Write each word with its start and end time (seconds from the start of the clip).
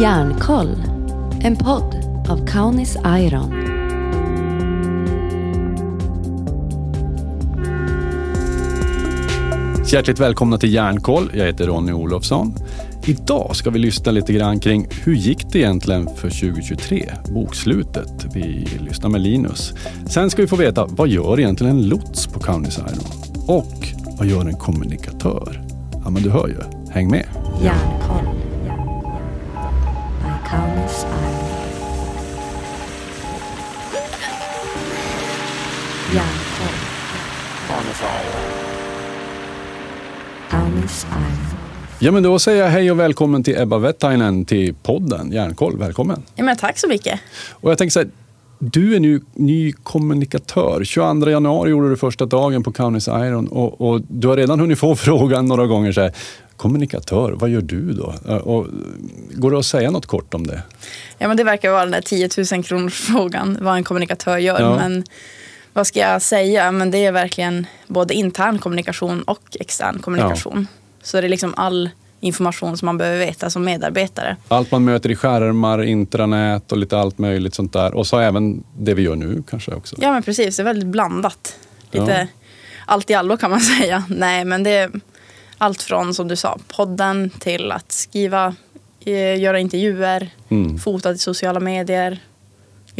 Järnkoll, 0.00 0.76
en 1.42 1.56
podd 1.56 1.94
av 2.28 2.46
Kaunis 2.46 2.96
Iron. 3.06 3.54
Hjärtligt 9.86 10.18
välkomna 10.18 10.58
till 10.58 10.74
Järnkoll. 10.74 11.30
Jag 11.34 11.46
heter 11.46 11.66
Ronny 11.66 11.92
Olofsson. 11.92 12.54
Idag 13.04 13.56
ska 13.56 13.70
vi 13.70 13.78
lyssna 13.78 14.12
lite 14.12 14.32
grann 14.32 14.60
kring 14.60 14.86
hur 15.04 15.14
gick 15.14 15.52
det 15.52 15.58
egentligen 15.58 16.08
för 16.16 16.30
2023, 16.30 17.10
bokslutet. 17.34 18.26
Vi 18.34 18.68
lyssnar 18.80 19.10
med 19.10 19.20
Linus. 19.20 19.74
Sen 20.06 20.30
ska 20.30 20.42
vi 20.42 20.48
få 20.48 20.56
veta 20.56 20.86
vad 20.86 21.08
gör 21.08 21.40
egentligen 21.40 21.76
en 21.76 21.88
lots 21.88 22.26
på 22.26 22.40
Kaunis 22.40 22.78
Iron? 22.78 23.36
Och 23.46 23.88
vad 24.18 24.26
gör 24.26 24.40
en 24.40 24.56
kommunikatör? 24.56 25.62
Ja, 26.04 26.10
men 26.10 26.22
du 26.22 26.30
hör 26.30 26.48
ju. 26.48 26.90
Häng 26.90 27.10
med! 27.10 27.26
Järnkoll. 27.62 28.39
Iron. 36.10 36.22
Ja, 41.98 42.12
men 42.12 42.22
då 42.22 42.38
säger 42.38 42.62
jag 42.62 42.70
hej 42.70 42.90
och 42.90 43.00
välkommen 43.00 43.42
till 43.42 43.58
Ebba 43.58 43.78
Wettainen 43.78 44.44
till 44.44 44.74
podden 44.74 45.32
Järnkoll. 45.32 45.78
Välkommen! 45.78 46.22
Ja, 46.34 46.44
men 46.44 46.56
tack 46.56 46.78
så 46.78 46.88
mycket. 46.88 47.20
Och 47.50 47.70
jag 47.70 47.78
tänker 47.78 47.92
så 47.92 47.98
här, 47.98 48.08
du 48.58 48.96
är 48.96 49.00
nu 49.00 49.20
ny 49.34 49.72
kommunikatör. 49.72 50.84
22 50.84 51.30
januari 51.30 51.70
gjorde 51.70 51.90
du 51.90 51.96
första 51.96 52.26
dagen 52.26 52.62
på 52.62 52.72
Kaunis 52.72 53.08
Iron 53.08 53.48
och, 53.48 53.80
och 53.80 54.00
du 54.08 54.28
har 54.28 54.36
redan 54.36 54.60
hunnit 54.60 54.78
få 54.78 54.96
frågan 54.96 55.46
några 55.46 55.66
gånger. 55.66 55.92
Så 55.92 56.00
här, 56.00 56.12
kommunikatör, 56.56 57.32
vad 57.32 57.50
gör 57.50 57.60
du 57.60 57.92
då? 57.92 58.14
Och, 58.42 58.66
går 59.34 59.50
det 59.50 59.58
att 59.58 59.66
säga 59.66 59.90
något 59.90 60.06
kort 60.06 60.34
om 60.34 60.46
det? 60.46 60.62
Ja, 61.18 61.28
men 61.28 61.36
det 61.36 61.44
verkar 61.44 61.70
vara 61.70 61.82
den 61.82 61.92
där 61.92 62.00
10 62.00 62.28
000 62.52 62.64
kronors 62.64 63.00
frågan 63.00 63.58
vad 63.60 63.76
en 63.76 63.84
kommunikatör 63.84 64.38
gör. 64.38 64.60
Ja. 64.60 64.76
Men 64.76 65.04
vad 65.80 65.86
ska 65.86 66.00
jag 66.00 66.22
säga? 66.22 66.72
Men 66.72 66.90
det 66.90 66.98
är 67.06 67.12
verkligen 67.12 67.66
både 67.86 68.14
intern 68.14 68.58
kommunikation 68.58 69.22
och 69.22 69.56
extern 69.60 69.98
kommunikation. 69.98 70.66
Så 71.02 71.20
det 71.20 71.26
är 71.26 71.28
liksom 71.28 71.54
all 71.56 71.90
information 72.20 72.76
som 72.78 72.86
man 72.86 72.98
behöver 72.98 73.18
veta 73.18 73.50
som 73.50 73.64
medarbetare. 73.64 74.36
Allt 74.48 74.70
man 74.70 74.84
möter 74.84 75.10
i 75.10 75.16
skärmar, 75.16 75.82
intranät 75.82 76.72
och 76.72 76.78
lite 76.78 76.98
allt 76.98 77.18
möjligt 77.18 77.54
sånt 77.54 77.72
där. 77.72 77.94
Och 77.94 78.06
så 78.06 78.18
även 78.18 78.64
det 78.78 78.94
vi 78.94 79.02
gör 79.02 79.16
nu 79.16 79.42
kanske 79.50 79.72
också. 79.74 79.96
Ja, 80.00 80.12
men 80.12 80.22
precis. 80.22 80.56
Det 80.56 80.62
är 80.62 80.64
väldigt 80.64 80.88
blandat. 80.88 81.56
Lite 81.90 82.12
Ja. 82.12 82.26
allt 82.86 83.10
i 83.10 83.14
allo 83.14 83.36
kan 83.36 83.50
man 83.50 83.60
säga. 83.80 84.04
Nej, 84.08 84.44
men 84.44 84.62
det 84.62 84.70
är 84.70 84.90
allt 85.58 85.82
från 85.82 86.14
som 86.14 86.28
du 86.28 86.36
sa, 86.36 86.58
podden 86.76 87.30
till 87.30 87.72
att 87.72 87.92
skriva, 87.92 88.54
eh, 89.04 89.40
göra 89.40 89.58
intervjuer, 89.58 90.28
Mm. 90.48 90.78
fota 90.78 91.10
till 91.12 91.20
sociala 91.20 91.60
medier. 91.60 92.18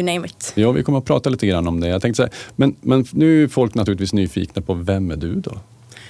You 0.01 0.15
name 0.15 0.27
it. 0.27 0.53
Ja, 0.55 0.70
vi 0.73 0.83
kommer 0.83 0.98
att 0.98 1.05
prata 1.05 1.31
lite 1.31 1.47
grann 1.47 1.69
om 1.69 1.81
det. 1.81 1.89
Jag 1.89 2.03
tänkte 2.03 2.17
så 2.17 2.23
här, 2.23 2.33
men, 2.56 2.77
men 2.81 3.06
nu 3.12 3.45
är 3.45 3.48
folk 3.48 3.75
naturligtvis 3.75 4.12
nyfikna 4.12 4.62
på 4.62 4.75
vem 4.75 5.11
är 5.11 5.17
du 5.17 5.34
då? 5.34 5.59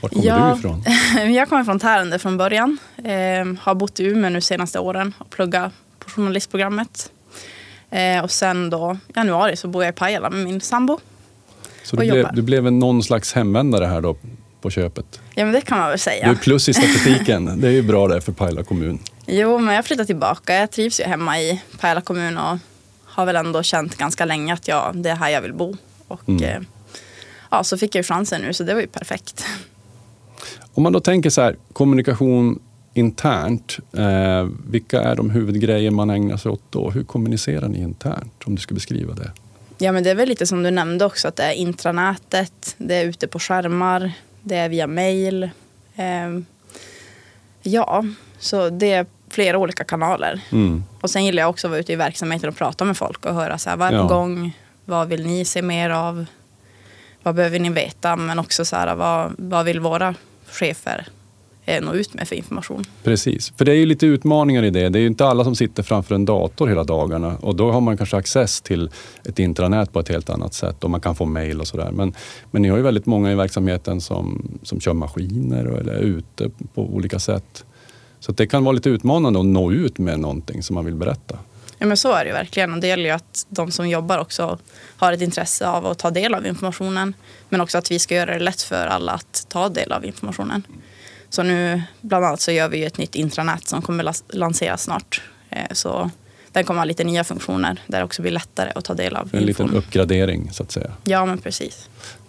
Var 0.01 0.09
kommer 0.09 0.27
Ja. 0.27 0.53
du 0.55 0.59
ifrån? 0.59 0.85
Jag 1.35 1.49
kommer 1.49 1.65
från 1.65 1.79
Tärende 1.79 2.19
från 2.19 2.37
början. 2.37 2.79
Eh, 3.05 3.55
har 3.61 3.75
bott 3.75 4.01
i 4.01 4.05
Umeå 4.05 4.31
nu 4.31 4.41
senaste 4.41 4.79
åren 4.79 5.15
och 5.19 5.31
pluggat 5.31 5.73
på 5.99 6.11
journalistprogrammet. 6.11 7.13
Eh, 7.91 8.25
och 8.25 8.31
sen 8.31 8.71
då 8.71 8.97
januari 9.17 9.57
så 9.57 9.69
bor 9.69 9.85
jag 9.85 9.93
i 9.93 9.97
Pajala 9.97 10.31
med 10.31 10.45
min 10.45 10.61
sambo. 10.61 10.99
Så 11.85 11.97
du, 11.97 12.11
blev, 12.11 12.29
du 12.35 12.43
blev 12.43 12.67
en 12.67 12.79
någon 12.79 13.03
slags 13.03 13.33
hemvändare 13.33 13.85
här 13.87 14.01
då 14.01 14.17
på 14.61 14.71
köpet? 14.71 15.21
Ja 15.35 15.45
men 15.45 15.55
det 15.55 15.61
kan 15.61 15.79
man 15.79 15.87
väl 15.89 15.95
Du 15.97 16.01
säga. 16.03 16.27
är 16.27 16.35
plus 16.35 16.69
i 16.69 16.75
statistiken. 16.75 17.61
Det 17.61 17.69
är 17.69 17.73
ju 17.73 17.83
bra 17.83 18.09
det 18.09 18.21
för 18.21 18.33
Pajala 18.33 18.63
kommun. 18.63 18.99
Jo 19.27 19.59
men 19.59 19.75
jag 19.75 19.85
flyttar 19.85 20.05
tillbaka. 20.05 20.55
Jag 20.55 20.71
trivs 20.71 21.01
ju 21.01 21.05
hemma 21.05 21.41
i 21.41 21.63
Pajala 21.81 22.01
kommun 22.01 22.39
och 22.39 22.59
har 23.11 23.27
väl 23.27 23.37
ändå 23.37 23.63
känt 23.63 23.97
ganska 23.99 24.25
länge 24.25 24.55
att 24.55 24.69
jag, 24.69 24.97
det 24.97 25.11
är 25.11 25.15
här 25.17 25.31
jag 25.31 25.43
vill 25.43 25.53
bo. 25.55 25.77
Och 26.09 26.29
Mm. 26.29 26.43
eh, 26.45 26.61
ja, 27.51 27.65
så 27.65 27.79
fick 27.79 27.95
jag 27.95 27.99
ju 27.99 28.05
chansen 28.07 28.41
nu 28.43 28.53
så 28.53 28.65
det 28.65 28.75
var 28.75 28.81
ju 28.81 28.87
perfekt. 28.87 29.45
Om 30.75 30.83
man 30.83 30.93
då 30.93 31.01
tänker 31.01 31.31
så 31.31 31.41
här, 31.41 31.57
kommunikation 31.73 32.59
internt. 32.95 33.79
Eh, 33.93 34.49
vilka 34.71 35.03
är 35.03 35.17
de 35.17 35.31
huvudgrejer 35.31 35.91
man 35.91 36.11
ägnar 36.11 36.37
sig 36.37 36.51
åt 36.51 36.63
då? 36.71 36.91
Hur 36.91 37.05
kommunicerar 37.05 37.69
ni 37.69 37.79
internt? 37.83 38.43
Om 38.45 38.55
du 38.55 38.61
ska 38.63 38.75
beskriva 38.75 39.15
det. 39.15 39.33
Ja 39.79 39.93
men 39.93 40.03
det 40.05 40.11
är 40.11 40.15
väl 40.15 40.29
lite 40.29 40.47
som 40.47 40.63
du 40.63 40.71
nämnde 40.71 41.05
också 41.05 41.29
att 41.29 41.37
det 41.37 41.43
är 41.43 41.53
intranätet, 41.53 42.75
det 42.79 42.95
är 42.95 43.05
ute 43.05 43.27
på 43.29 43.39
skärmar, 43.39 44.13
det 44.43 44.57
är 44.57 44.69
via 44.69 44.87
mail. 44.87 45.51
Ehm, 45.97 46.45
ja, 47.63 48.05
så 48.39 48.71
det 48.71 48.93
är 48.93 49.07
flera 49.31 49.59
olika 49.59 49.85
kanaler. 49.85 50.41
Mm. 50.53 50.85
Och 51.01 51.11
sen 51.11 51.25
gillar 51.25 51.43
jag 51.43 51.51
också 51.51 51.67
att 51.67 51.71
vara 51.71 51.81
ute 51.81 51.93
i 51.93 51.97
verksamheten 51.97 52.49
och 52.49 52.57
prata 52.57 52.85
med 52.85 52.97
folk 52.97 53.27
och 53.27 53.35
höra 53.35 53.59
så 53.59 53.71
här, 53.71 53.77
vad 53.77 53.89
är 53.89 53.93
Ja. 53.93 54.09
på 54.09 54.15
gång? 54.15 54.57
Vad 54.85 55.09
vill 55.09 55.27
ni 55.27 55.45
se 55.45 55.63
mer 55.63 55.91
av? 55.91 56.25
Vad 57.23 57.35
behöver 57.35 57.59
ni 57.59 57.71
veta? 57.71 58.17
Men 58.17 58.39
också 58.39 58.65
så 58.65 58.77
här, 58.77 58.95
vad, 58.95 59.33
vad 59.39 59.65
vill 59.65 59.81
våra 59.81 60.15
chefer 60.51 61.07
eh, 61.65 61.83
nå 61.85 61.93
ut 61.95 62.15
med 62.15 62.29
för 62.29 62.37
information? 62.37 62.85
Precis, 63.05 63.53
för 63.57 63.65
det 63.65 63.73
är 63.73 63.77
ju 63.77 63.87
lite 63.87 64.07
utmaningar 64.07 64.63
i 64.63 64.71
det. 64.71 64.89
Det 64.89 64.99
är 64.99 65.01
ju 65.01 65.07
inte 65.07 65.27
alla 65.27 65.45
som 65.45 65.57
sitter 65.57 65.83
framför 65.83 66.15
en 66.15 66.25
dator 66.25 66.69
hela 66.69 66.85
dagarna 66.85 67.37
och 67.41 67.57
då 67.57 67.73
har 67.73 67.81
man 67.81 67.97
kanske 67.97 68.17
access 68.17 68.61
till 68.61 68.91
ett 69.25 69.39
intranät 69.39 69.93
på 69.93 70.01
ett 70.01 70.09
helt 70.09 70.31
annat 70.31 70.55
sätt 70.55 70.85
och 70.85 70.91
man 70.91 71.01
kan 71.01 71.15
få 71.17 71.25
mail 71.25 71.61
och 71.61 71.67
sådär. 71.67 71.91
Men, 71.93 72.15
men 72.51 72.63
ni 72.63 72.69
har 72.69 72.77
ju 72.77 72.83
väldigt 72.83 73.07
många 73.07 73.33
i 73.33 73.35
verksamheten 73.35 74.01
som, 74.01 74.49
som 74.63 74.81
kör 74.81 74.93
maskiner 74.93 75.65
eller 75.65 75.93
är 75.93 76.01
ute 76.01 76.51
på 76.75 76.83
olika 76.83 77.19
sätt. 77.19 77.65
Så 78.21 78.33
det 78.33 78.47
kan 78.47 78.65
vara 78.65 78.73
lite 78.73 78.89
utmanande 78.89 79.41
att 79.41 79.47
nå 79.47 79.73
ut 79.73 79.99
med 79.99 80.21
någonting 80.21 80.63
som 80.63 80.75
man 80.75 80.85
vill 80.85 80.95
berätta. 80.95 81.39
Ja 81.79 81.87
men 81.87 81.97
så 81.97 82.13
är 82.13 82.25
det 82.25 82.29
ju 82.29 82.33
verkligen. 82.35 82.75
Och 82.75 82.81
det 82.81 82.87
gäller 82.87 83.05
ju 83.05 83.11
att 83.11 83.47
de 83.49 83.71
som 83.71 83.89
jobbar 83.89 84.19
också 84.19 84.59
har 84.97 85.13
ett 85.13 85.23
intresse 85.23 85.69
av 85.69 85.87
att 85.87 85.99
ta 85.99 86.11
del 86.11 86.35
av 86.35 86.47
informationen. 86.47 87.15
Men 87.49 87.61
också 87.61 87.79
att 87.79 87.91
vi 87.91 87.99
ska 87.99 88.15
göra 88.15 88.33
det 88.35 88.45
lätt 88.45 88.63
för 88.63 88.87
alla 88.87 89.13
att 89.13 89.47
ta 89.49 89.69
del 89.69 89.93
av 89.93 90.05
informationen. 90.05 90.63
Så 91.31 91.43
nu 91.43 91.83
bland 92.01 92.25
annat 92.25 92.41
så 92.41 92.53
gör 92.53 92.69
vi 92.69 92.79
ju 92.79 92.85
ett 92.87 92.99
nytt 92.99 93.15
intranät 93.15 93.69
som 93.69 93.83
kommer 93.83 94.13
lanseras 94.37 94.83
snart. 94.83 95.23
Eh, 95.51 95.65
Så 95.73 96.11
den 96.53 96.65
kommer 96.65 96.81
ha 96.81 96.85
lite 96.85 97.05
nya 97.05 97.25
funktioner 97.25 97.83
där 97.87 97.99
det 97.99 98.05
också 98.05 98.23
blir 98.23 98.33
lättare 98.33 98.73
att 98.75 98.85
ta 98.85 98.95
del 98.95 99.17
av 99.17 99.31
En 99.33 99.43
liten 99.45 99.71
uppgradering 99.71 100.51
så 100.53 100.63
att 100.63 100.73
säga. 100.73 100.91
Ja 101.05 101.27
men 101.27 101.39
precis. 101.39 101.89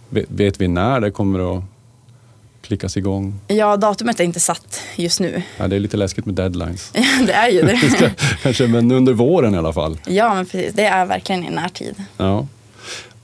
Vet 0.09 0.61
vi 0.61 0.67
när 0.67 0.99
det 0.99 1.11
kommer 1.11 1.57
att 1.57 1.63
klickas 2.71 2.97
igång? 2.97 3.39
Ja 3.47 3.77
datumet 3.77 4.19
är 4.19 4.23
inte 4.23 4.39
satt 4.39 4.81
just 4.95 5.19
nu. 5.19 5.41
Ja, 5.57 5.67
det 5.67 5.75
är 5.75 5.79
lite 5.79 5.97
läskigt 5.97 6.25
med 6.25 6.35
deadlines. 6.35 6.91
det 7.25 7.33
är 7.33 7.49
ju 7.49 7.61
det. 7.61 8.13
Kanske, 8.43 8.67
men 8.67 8.91
under 8.91 9.13
våren 9.13 9.55
i 9.55 9.57
alla 9.57 9.73
fall. 9.73 9.97
ja 10.07 10.33
men 10.33 10.45
precis. 10.45 10.73
Det 10.73 10.85
är 10.85 11.05
verkligen 11.05 11.43
i 11.43 11.49
närtid. 11.49 11.95
Ja. 12.17 12.47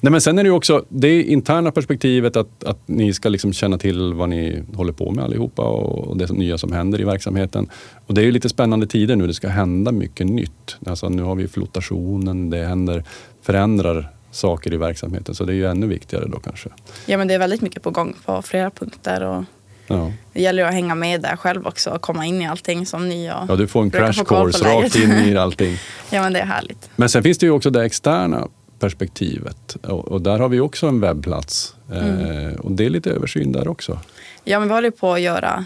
Nej, 0.01 0.11
men 0.11 0.21
sen 0.21 0.39
är 0.39 0.43
det 0.43 0.47
ju 0.47 0.53
också 0.53 0.85
det 0.89 1.23
interna 1.23 1.71
perspektivet 1.71 2.35
att, 2.35 2.63
att 2.63 2.79
ni 2.85 3.13
ska 3.13 3.29
liksom 3.29 3.53
känna 3.53 3.77
till 3.77 4.13
vad 4.13 4.29
ni 4.29 4.63
håller 4.73 4.93
på 4.93 5.11
med 5.11 5.23
allihopa 5.23 5.61
och, 5.61 6.17
det 6.17 6.31
nya 6.31 6.57
som 6.57 6.71
händer 6.71 7.01
i 7.01 7.03
verksamheten. 7.03 7.69
Och 8.07 8.13
det 8.13 8.21
är 8.21 8.25
ju 8.25 8.31
lite 8.31 8.49
spännande 8.49 8.87
tider 8.87 9.15
nu. 9.15 9.27
Det 9.27 9.33
ska 9.33 9.47
hända 9.47 9.91
mycket 9.91 10.27
nytt. 10.27 10.75
Alltså, 10.85 11.09
nu 11.09 11.23
har 11.23 11.35
vi 11.35 11.47
flotationen, 11.47 12.49
det 12.49 12.65
händer, 12.65 13.03
förändrar 13.41 14.11
saker 14.37 14.73
i 14.73 14.77
verksamheten. 14.77 15.35
Så 15.35 15.43
det 15.43 15.53
är 15.53 15.55
ju 15.55 15.65
ännu 15.65 15.87
viktigare 15.87 16.25
då 16.27 16.39
kanske. 16.39 16.69
Ja 17.05 17.17
men 17.17 17.27
det 17.27 17.33
är 17.33 17.39
väldigt 17.39 17.61
mycket 17.61 17.83
på 17.83 17.91
gång 17.91 18.15
på 18.25 18.41
flera 18.41 18.69
punkter. 18.69 19.23
Och 19.23 19.43
Ja, 19.87 20.11
Det 20.33 20.41
gäller 20.41 20.63
ju 20.63 20.67
att 20.67 20.73
hänga 20.73 20.95
med 20.95 21.21
där 21.21 21.35
själv 21.35 21.67
också 21.67 21.89
och 21.89 22.01
komma 22.01 22.25
in 22.25 22.41
i 22.41 22.47
allting 22.47 22.85
som 22.85 23.09
ny. 23.09 23.31
Och... 23.31 23.45
ja 23.49 23.55
du 23.55 23.67
får 23.67 23.81
en 23.81 23.91
crash 23.91 24.23
course 24.25 24.63
rakt 24.63 24.95
in 24.95 25.11
i 25.11 25.37
allting. 25.37 25.77
Ja 26.09 26.21
men 26.21 26.33
det 26.33 26.39
är 26.39 26.45
härligt. 26.45 26.89
Men 26.95 27.09
sen 27.09 27.23
finns 27.23 27.37
det 27.37 27.45
ju 27.45 27.51
också 27.51 27.69
det 27.69 27.83
externa 27.83 28.47
perspektivet. 28.79 29.77
Och, 29.83 30.07
och 30.07 30.21
där 30.21 30.39
har 30.39 30.49
vi 30.49 30.59
också 30.59 30.87
en 30.87 30.99
webbplats. 30.99 31.75
Eh, 31.91 32.59
och 32.59 32.71
det 32.71 32.85
är 32.85 32.89
lite 32.89 33.11
översyn 33.11 33.51
där 33.51 33.67
också. 33.67 33.99
Ja 34.43 34.59
men 34.59 34.67
vi 34.67 34.73
håller 34.73 34.91
på 34.91 35.13
att 35.13 35.21
göra 35.21 35.65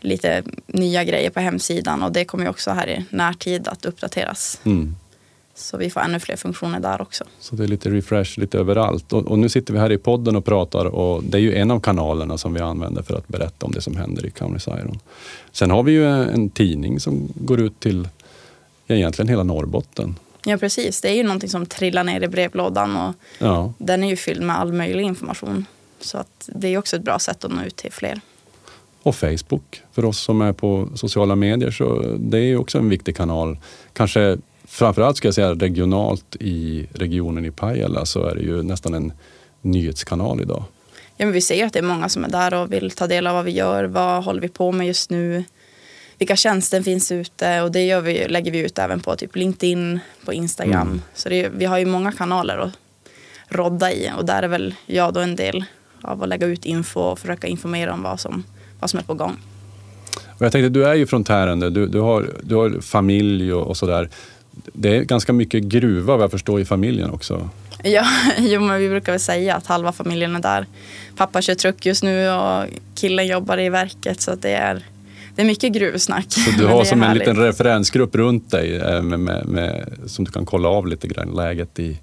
lite 0.00 0.42
nya 0.66 1.04
grejer 1.04 1.30
på 1.30 1.40
hemsidan 1.40 2.02
och 2.02 2.12
det 2.12 2.24
kommer 2.24 2.44
ju 2.44 2.50
också 2.50 2.70
här 2.70 2.88
i 2.88 3.04
närtid 3.10 3.68
att 3.68 3.84
uppdateras. 3.84 4.60
Mm. 4.64 4.96
Så 5.58 5.76
vi 5.76 5.90
får 5.90 6.00
ännu 6.00 6.20
fler 6.20 6.36
funktioner 6.36 6.80
där 6.80 7.02
också. 7.02 7.24
Så 7.40 7.56
det 7.56 7.64
är 7.64 7.68
lite 7.68 7.90
refresh 7.90 8.40
lite 8.40 8.58
överallt. 8.58 9.12
Och, 9.12 9.26
och 9.26 9.38
nu 9.38 9.48
sitter 9.48 9.72
vi 9.72 9.78
här 9.78 9.92
i 9.92 9.98
podden 9.98 10.36
och 10.36 10.44
pratar 10.44 10.84
och 10.84 11.24
det 11.24 11.38
är 11.38 11.42
ju 11.42 11.54
en 11.54 11.70
av 11.70 11.80
kanalerna 11.80 12.38
som 12.38 12.54
vi 12.54 12.60
använder 12.60 13.02
för 13.02 13.14
att 13.14 13.28
berätta 13.28 13.66
om 13.66 13.72
det 13.72 13.80
som 13.80 13.96
händer 13.96 14.26
i 14.26 14.30
Kaunis 14.30 14.66
Iron. 14.66 14.98
Sen 15.52 15.70
har 15.70 15.82
vi 15.82 15.92
ju 15.92 16.06
en, 16.06 16.50
tidning 16.50 17.00
som 17.00 17.28
går 17.34 17.60
ut 17.60 17.80
till 17.80 18.08
egentligen 18.86 19.28
hela 19.28 19.42
Norrbotten. 19.42 20.18
Ja 20.44 20.56
precis, 20.56 21.00
det 21.00 21.08
är 21.08 21.14
ju 21.14 21.22
någonting 21.22 21.48
som 21.48 21.66
trillar 21.66 22.04
ner 22.04 22.20
i 22.20 22.28
brevlådan 22.28 22.96
och 22.96 23.14
Ja, 23.38 23.72
den 23.78 24.04
är 24.04 24.08
ju 24.08 24.16
fylld 24.16 24.42
med 24.42 24.58
all 24.58 24.72
möjlig 24.72 25.04
information. 25.04 25.66
Så 26.00 26.18
att 26.18 26.50
det 26.52 26.68
är 26.68 26.78
också 26.78 26.96
ett 26.96 27.02
bra 27.02 27.18
sätt 27.18 27.44
att 27.44 27.50
nå 27.50 27.62
ut 27.62 27.76
till 27.76 27.92
fler. 27.92 28.20
och 29.02 29.14
Facebook 29.16 29.82
för 29.92 30.04
oss 30.04 30.20
som 30.20 30.42
är 30.42 30.52
på 30.52 30.88
sociala 30.94 31.36
medier. 31.36 31.70
Så 31.70 32.16
det 32.18 32.38
är 32.38 32.42
ju 32.42 32.56
också 32.56 32.78
en 32.78 32.88
viktig 32.88 33.16
kanal. 33.16 33.58
Kanske 33.92 34.38
framförallt 34.68 35.16
ska 35.16 35.28
jag 35.28 35.34
säga 35.34 35.54
regionalt 35.54 36.36
i 36.40 36.86
regionen 36.92 37.44
i 37.44 37.50
Pajala 37.50 38.04
så 38.04 38.24
är 38.24 38.34
det 38.34 38.42
ju 38.42 38.62
nästan 38.62 38.94
en 38.94 39.12
nyhetskanal 39.62 40.40
idag. 40.40 40.64
Ja, 41.16 41.26
men 41.26 41.32
vi 41.32 41.40
ser 41.40 41.54
ju 41.54 41.62
att 41.62 41.72
det 41.72 41.78
är 41.78 41.82
många 41.82 42.08
som 42.08 42.24
är 42.24 42.28
där 42.28 42.54
och 42.54 42.72
vill 42.72 42.90
ta 42.90 43.06
del 43.06 43.26
av 43.26 43.34
vad 43.34 43.44
vi 43.44 43.50
gör. 43.50 43.84
Vad 43.84 44.24
håller 44.24 44.40
vi 44.40 44.48
på 44.48 44.72
med 44.72 44.86
just 44.86 45.10
nu? 45.10 45.44
vilka 46.18 46.36
tjänster 46.36 46.82
finns 46.82 47.12
ute 47.12 47.60
och 47.60 47.72
det 47.72 47.86
gör 47.86 48.00
vi, 48.00 48.28
lägger 48.28 48.52
vi 48.52 48.58
ut 48.58 48.78
även 48.78 49.00
på 49.00 49.16
typ 49.16 49.36
LinkedIn, 49.36 50.00
på 50.24 50.32
Instagram. 50.32 50.88
Mm. 50.88 51.02
Så 51.14 51.28
det, 51.28 51.48
vi 51.48 51.64
har 51.64 51.78
ju 51.78 51.86
många 51.86 52.12
kanaler 52.12 52.58
att 52.58 52.72
rodda 53.48 53.92
i 53.92 54.10
och 54.16 54.24
där 54.24 54.42
är 54.42 54.48
väl 54.48 54.74
jag 54.86 55.14
då 55.14 55.20
en 55.20 55.36
del 55.36 55.64
av 56.02 56.22
att 56.22 56.28
lägga 56.28 56.46
ut 56.46 56.64
info 56.64 57.00
och 57.00 57.18
försöka 57.18 57.46
informera 57.46 57.92
om 57.92 58.02
vad 58.02 58.20
som, 58.20 58.44
vad 58.80 58.90
som 58.90 58.98
är 58.98 59.04
på 59.04 59.14
gång. 59.14 59.36
Och 60.38 60.44
jag 60.44 60.52
tänkte, 60.52 60.68
du 60.68 60.84
är 60.84 60.94
ju 60.94 61.06
från 61.06 61.24
Tärende, 61.24 61.70
du, 61.70 61.86
du, 61.86 62.00
har, 62.00 62.30
du 62.42 62.54
har 62.54 62.80
familj 62.80 63.52
och, 63.52 63.66
och 63.66 63.76
sådär. 63.76 64.10
Det 64.72 64.96
är 64.96 65.02
ganska 65.02 65.32
mycket 65.32 65.62
gruva 65.62 66.16
vad 66.16 66.24
jag 66.24 66.30
förstår 66.30 66.60
i 66.60 66.64
familjen 66.64 67.10
också. 67.10 67.50
Ja, 67.82 68.06
jo, 68.38 68.60
men 68.60 68.80
vi 68.80 68.88
brukar 68.88 69.12
väl 69.12 69.20
säga 69.20 69.54
att 69.54 69.66
halva 69.66 69.92
familjen 69.92 70.36
är 70.36 70.40
där. 70.40 70.66
Pappa 71.16 71.42
kör 71.42 71.54
truck 71.54 71.86
just 71.86 72.02
nu 72.02 72.30
och 72.30 72.64
killen 72.94 73.26
jobbar 73.26 73.58
i 73.60 73.68
verket 73.68 74.20
så 74.20 74.34
det 74.34 74.52
är, 74.52 74.84
det 75.34 75.42
är 75.42 75.46
mycket 75.46 75.72
gruvsnack. 75.72 76.26
Så 76.32 76.50
du 76.58 76.66
har 76.66 76.84
som 76.84 77.02
en 77.02 77.08
härligt. 77.08 77.26
liten 77.26 77.42
referensgrupp 77.42 78.14
runt 78.14 78.50
dig 78.50 78.76
eh, 78.76 79.02
med, 79.02 79.20
med, 79.20 79.46
med, 79.46 79.92
som 80.06 80.24
du 80.24 80.30
kan 80.30 80.46
kolla 80.46 80.68
av 80.68 80.86
lite 80.86 81.08
grann 81.08 81.28
läget 81.28 81.78
i, 81.78 81.98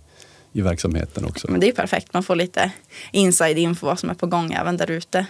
i 0.53 0.61
verksamheten 0.61 1.25
också. 1.25 1.51
Men 1.51 1.59
det 1.59 1.67
är 1.67 1.71
perfekt, 1.71 2.13
man 2.13 2.23
får 2.23 2.35
lite 2.35 2.71
inside 3.11 3.57
info 3.57 3.85
vad 3.85 3.99
som 3.99 4.09
är 4.09 4.13
på 4.13 4.27
gång 4.27 4.53
även 4.53 4.77
där 4.77 4.91
ute. 4.91 5.25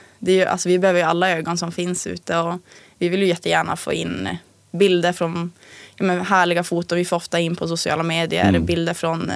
Alltså, 0.48 0.70
vi 0.70 0.80
behöver 0.80 1.00
ju 1.00 1.06
alla 1.06 1.32
ögon 1.32 1.58
som 1.58 1.72
finns 1.72 2.08
ute 2.08 2.38
och 2.38 2.56
vi 2.98 3.10
vill 3.10 3.22
ju 3.22 3.28
jättegärna 3.28 3.76
få 3.76 3.94
in 3.94 4.30
bilder 4.74 5.14
från 5.14 5.52
ja, 5.96 6.06
men, 6.06 6.26
härliga 6.26 6.64
foton 6.64 6.98
vi 6.98 7.06
får 7.06 7.18
ofta 7.18 7.40
in 7.40 7.56
på 7.56 7.68
sociala 7.68 8.04
medier, 8.04 8.50
Mm. 8.50 8.66
bilder 8.66 8.94
från 8.94 9.30
eh, 9.30 9.36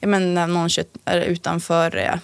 ja, 0.00 0.08
men, 0.08 0.34
när 0.34 0.46
någon 0.46 0.68
kör 0.68 0.84
är 1.04 1.20
utanför 1.20 1.96
eh, 1.96 2.14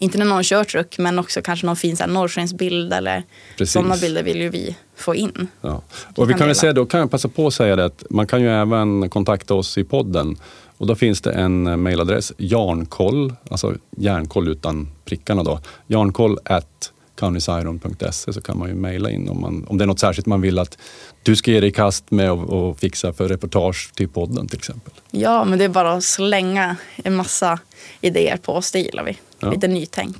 inte 0.00 0.18
när 0.18 0.24
någon 0.24 0.44
kör 0.44 0.64
truck, 0.64 0.98
men 0.98 1.18
också 1.18 1.42
kanske 1.42 1.66
någon 1.66 1.76
fin 1.76 1.96
norrskensbild 2.06 2.92
eller 2.92 3.22
sådana 3.64 3.96
bilder 3.96 4.22
vill 4.22 4.40
ju 4.40 4.48
vi 4.48 4.76
få 4.96 5.14
in. 5.14 5.48
Ja. 5.60 5.82
Och 6.16 6.30
vi 6.30 6.34
kan 6.34 6.48
kan 6.48 6.54
säga, 6.54 6.72
då 6.72 6.86
kan 6.86 7.00
jag 7.00 7.10
passa 7.10 7.28
på 7.28 7.46
att 7.46 7.54
säga 7.54 7.76
det 7.76 7.84
att 7.84 8.04
man 8.10 8.26
kan 8.26 8.42
ju 8.42 8.48
även 8.48 9.10
kontakta 9.10 9.54
oss 9.54 9.78
i 9.78 9.84
podden. 9.84 10.36
Och 10.78 10.86
då 10.86 10.94
finns 10.94 11.20
det 11.20 11.32
en 11.32 11.66
eh, 11.66 11.76
mejladress, 11.76 12.32
jarnkoll, 12.38 13.34
alltså 13.50 13.74
järnkoll 13.96 14.48
utan 14.48 14.88
prickarna 15.04 15.42
då. 15.42 15.60
Jarnkoll 15.86 16.38
at 16.44 16.92
countysiron.se 17.16 18.32
så 18.32 18.40
kan 18.40 18.58
man 18.58 18.68
ju 18.68 18.74
mejla 18.74 19.10
in 19.10 19.28
om, 19.28 19.40
man, 19.40 19.66
om 19.68 19.78
det 19.78 19.84
är 19.84 19.86
något 19.86 19.98
särskilt 20.00 20.26
man 20.26 20.40
vill 20.40 20.58
att 20.58 20.78
du 21.22 21.36
ska 21.36 21.50
ge 21.50 21.60
dig 21.60 21.68
i 21.68 21.72
kast 21.72 22.10
med 22.10 22.30
och, 22.30 22.68
och 22.68 22.78
fixa 22.78 23.12
för 23.12 23.28
reportage 23.28 23.90
till 23.94 24.08
podden 24.08 24.48
till 24.48 24.58
exempel. 24.58 24.92
Ja, 25.10 25.44
men 25.44 25.58
det 25.58 25.64
är 25.64 25.68
bara 25.68 25.92
att 25.92 26.04
slänga 26.04 26.76
en 26.96 27.14
massa 27.16 27.58
idéer 28.00 28.36
på 28.36 28.52
oss, 28.52 28.72
det 28.72 28.78
gillar 28.78 29.04
vi. 29.04 29.18
Ja. 29.40 29.50
Lite 29.50 29.68
nytänk. 29.68 30.16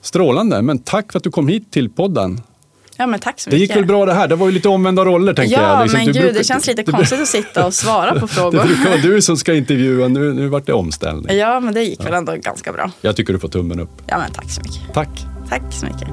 Strålande, 0.00 0.62
men 0.62 0.78
tack 0.78 1.12
för 1.12 1.18
att 1.18 1.24
du 1.24 1.30
kom 1.30 1.48
hit 1.48 1.70
till 1.70 1.90
podden. 1.90 2.40
Ja, 3.00 3.06
men 3.06 3.20
tack 3.20 3.40
så 3.40 3.50
Det 3.50 3.56
mycket. 3.56 3.68
gick 3.68 3.76
väl 3.76 3.84
bra 3.86 4.06
det 4.06 4.14
här? 4.14 4.28
Det 4.28 4.36
var 4.36 4.46
ju 4.46 4.52
lite 4.52 4.68
omvända 4.68 5.04
roller 5.04 5.34
tänker 5.34 5.56
Ja, 5.60 5.72
jag. 5.72 5.82
Liksom, 5.82 5.98
men 5.98 6.06
du 6.06 6.12
gud, 6.12 6.22
brukar- 6.22 6.38
det 6.38 6.44
känns 6.44 6.66
lite 6.66 6.82
det- 6.82 6.92
konstigt 6.92 7.20
att 7.20 7.28
sitta 7.28 7.66
och 7.66 7.74
svara 7.74 8.12
på 8.14 8.20
Det 8.26 8.28
frågor. 8.28 8.64
brukar 8.64 8.90
vara 8.90 9.00
du 9.00 9.22
som 9.22 9.36
ska 9.36 9.54
intervjua, 9.54 10.08
nu, 10.08 10.32
nu 10.34 10.48
vart 10.48 10.66
det 10.66 10.72
omställning. 10.72 11.36
Ja, 11.36 11.60
men 11.60 11.74
det 11.74 11.82
gick 11.84 12.04
väl 12.06 12.14
ändå 12.14 12.32
ganska 12.36 12.72
bra. 12.72 12.90
Jag 13.00 13.16
tycker 13.16 13.32
du 13.32 13.38
får 13.38 13.48
tummen 13.48 13.80
upp. 13.80 13.90
Ja, 14.06 14.18
men 14.18 14.30
tack 14.32 14.50
så 14.50 14.60
mycket. 14.60 14.94
Tack. 14.94 15.08
Tack 15.48 15.62
så 15.70 15.86
mycket. 15.86 16.08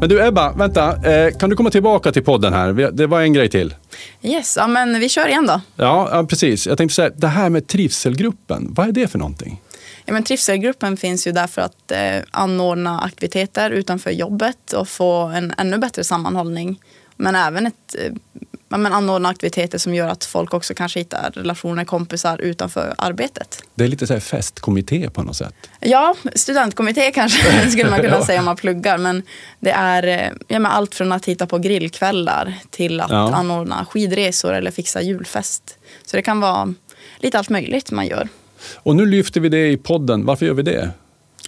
Men 0.00 0.08
du 0.08 0.26
Ebba, 0.26 0.52
vänta. 0.52 1.10
Eh, 1.10 1.32
kan 1.38 1.50
du 1.50 1.56
komma 1.56 1.70
tillbaka 1.70 2.12
till 2.12 2.24
podden 2.24 2.52
här? 2.52 2.72
Det 2.92 3.06
var 3.06 3.20
en 3.20 3.32
grej 3.32 3.48
till. 3.48 3.74
Yes, 4.22 4.56
ja, 4.56 4.66
men 4.66 5.00
vi 5.00 5.08
kör 5.08 5.28
igen 5.28 5.46
då. 5.46 5.60
Ja, 5.76 6.08
ja 6.12 6.24
precis. 6.24 6.66
Jag 6.66 6.78
tänkte 6.78 6.94
säga, 6.94 7.10
det 7.16 7.26
här 7.26 7.50
med 7.50 7.66
trivselgruppen, 7.66 8.68
vad 8.70 8.88
är 8.88 8.92
det 8.92 9.08
för 9.08 9.18
någonting? 9.18 9.60
Ja, 10.04 10.12
men 10.12 10.22
trivselgruppen 10.22 10.96
finns 10.96 11.26
ju 11.26 11.32
där 11.32 11.46
för 11.46 11.62
att 11.62 11.90
eh, 11.90 12.22
anordna 12.30 13.00
aktiviteter 13.00 13.70
utanför 13.70 14.10
jobbet 14.10 14.72
och 14.72 14.88
få 14.88 15.22
en 15.22 15.54
ännu 15.58 15.78
bättre 15.78 16.04
sammanhållning. 16.04 16.80
Men 17.16 17.34
även 17.34 17.66
ett, 17.66 17.96
eh, 17.98 18.12
men 18.78 18.92
anordna 18.92 19.28
aktiviteter 19.28 19.78
som 19.78 19.94
gör 19.94 20.08
att 20.08 20.24
folk 20.24 20.54
också 20.54 20.74
kanske 20.74 20.98
hittar 21.00 21.30
relationer, 21.34 21.84
kompisar 21.84 22.40
utanför 22.40 22.94
arbetet. 22.98 23.62
Det 23.74 23.84
är 23.84 23.88
lite 23.88 24.06
så 24.06 24.12
här 24.12 24.20
festkommitté 24.20 25.10
på 25.10 25.22
något 25.22 25.36
sätt. 25.36 25.54
Ja, 25.80 26.14
studentkommitté 26.34 27.10
kanske 27.10 27.70
skulle 27.70 27.90
man 27.90 28.00
kunna 28.00 28.16
Ja. 28.16 28.26
säga 28.26 28.38
om 28.38 28.44
man 28.44 28.56
pluggar. 28.56 28.98
Men 28.98 29.22
det 29.60 29.70
är 29.70 30.06
eh, 30.06 30.30
ja, 30.48 30.58
men 30.58 30.66
allt 30.66 30.94
från 30.94 31.12
att 31.12 31.24
hitta 31.24 31.46
på 31.46 31.58
grillkvällar 31.58 32.54
till 32.70 33.00
att 33.00 33.10
Ja. 33.10 33.34
anordna 33.34 33.86
skidresor 33.90 34.52
eller 34.54 34.70
fixa 34.70 35.02
julfest. 35.02 35.78
Så 36.06 36.16
det 36.16 36.22
kan 36.22 36.40
vara 36.40 36.74
lite 37.18 37.38
allt 37.38 37.48
möjligt 37.50 37.90
man 37.90 38.06
gör. 38.06 38.28
Och 38.74 38.96
nu 38.96 39.06
lyfter 39.06 39.40
vi 39.40 39.48
det 39.48 39.68
i 39.70 39.76
podden. 39.76 40.24
Varför 40.26 40.46
gör 40.46 40.54
vi 40.54 40.62
det? 40.62 40.90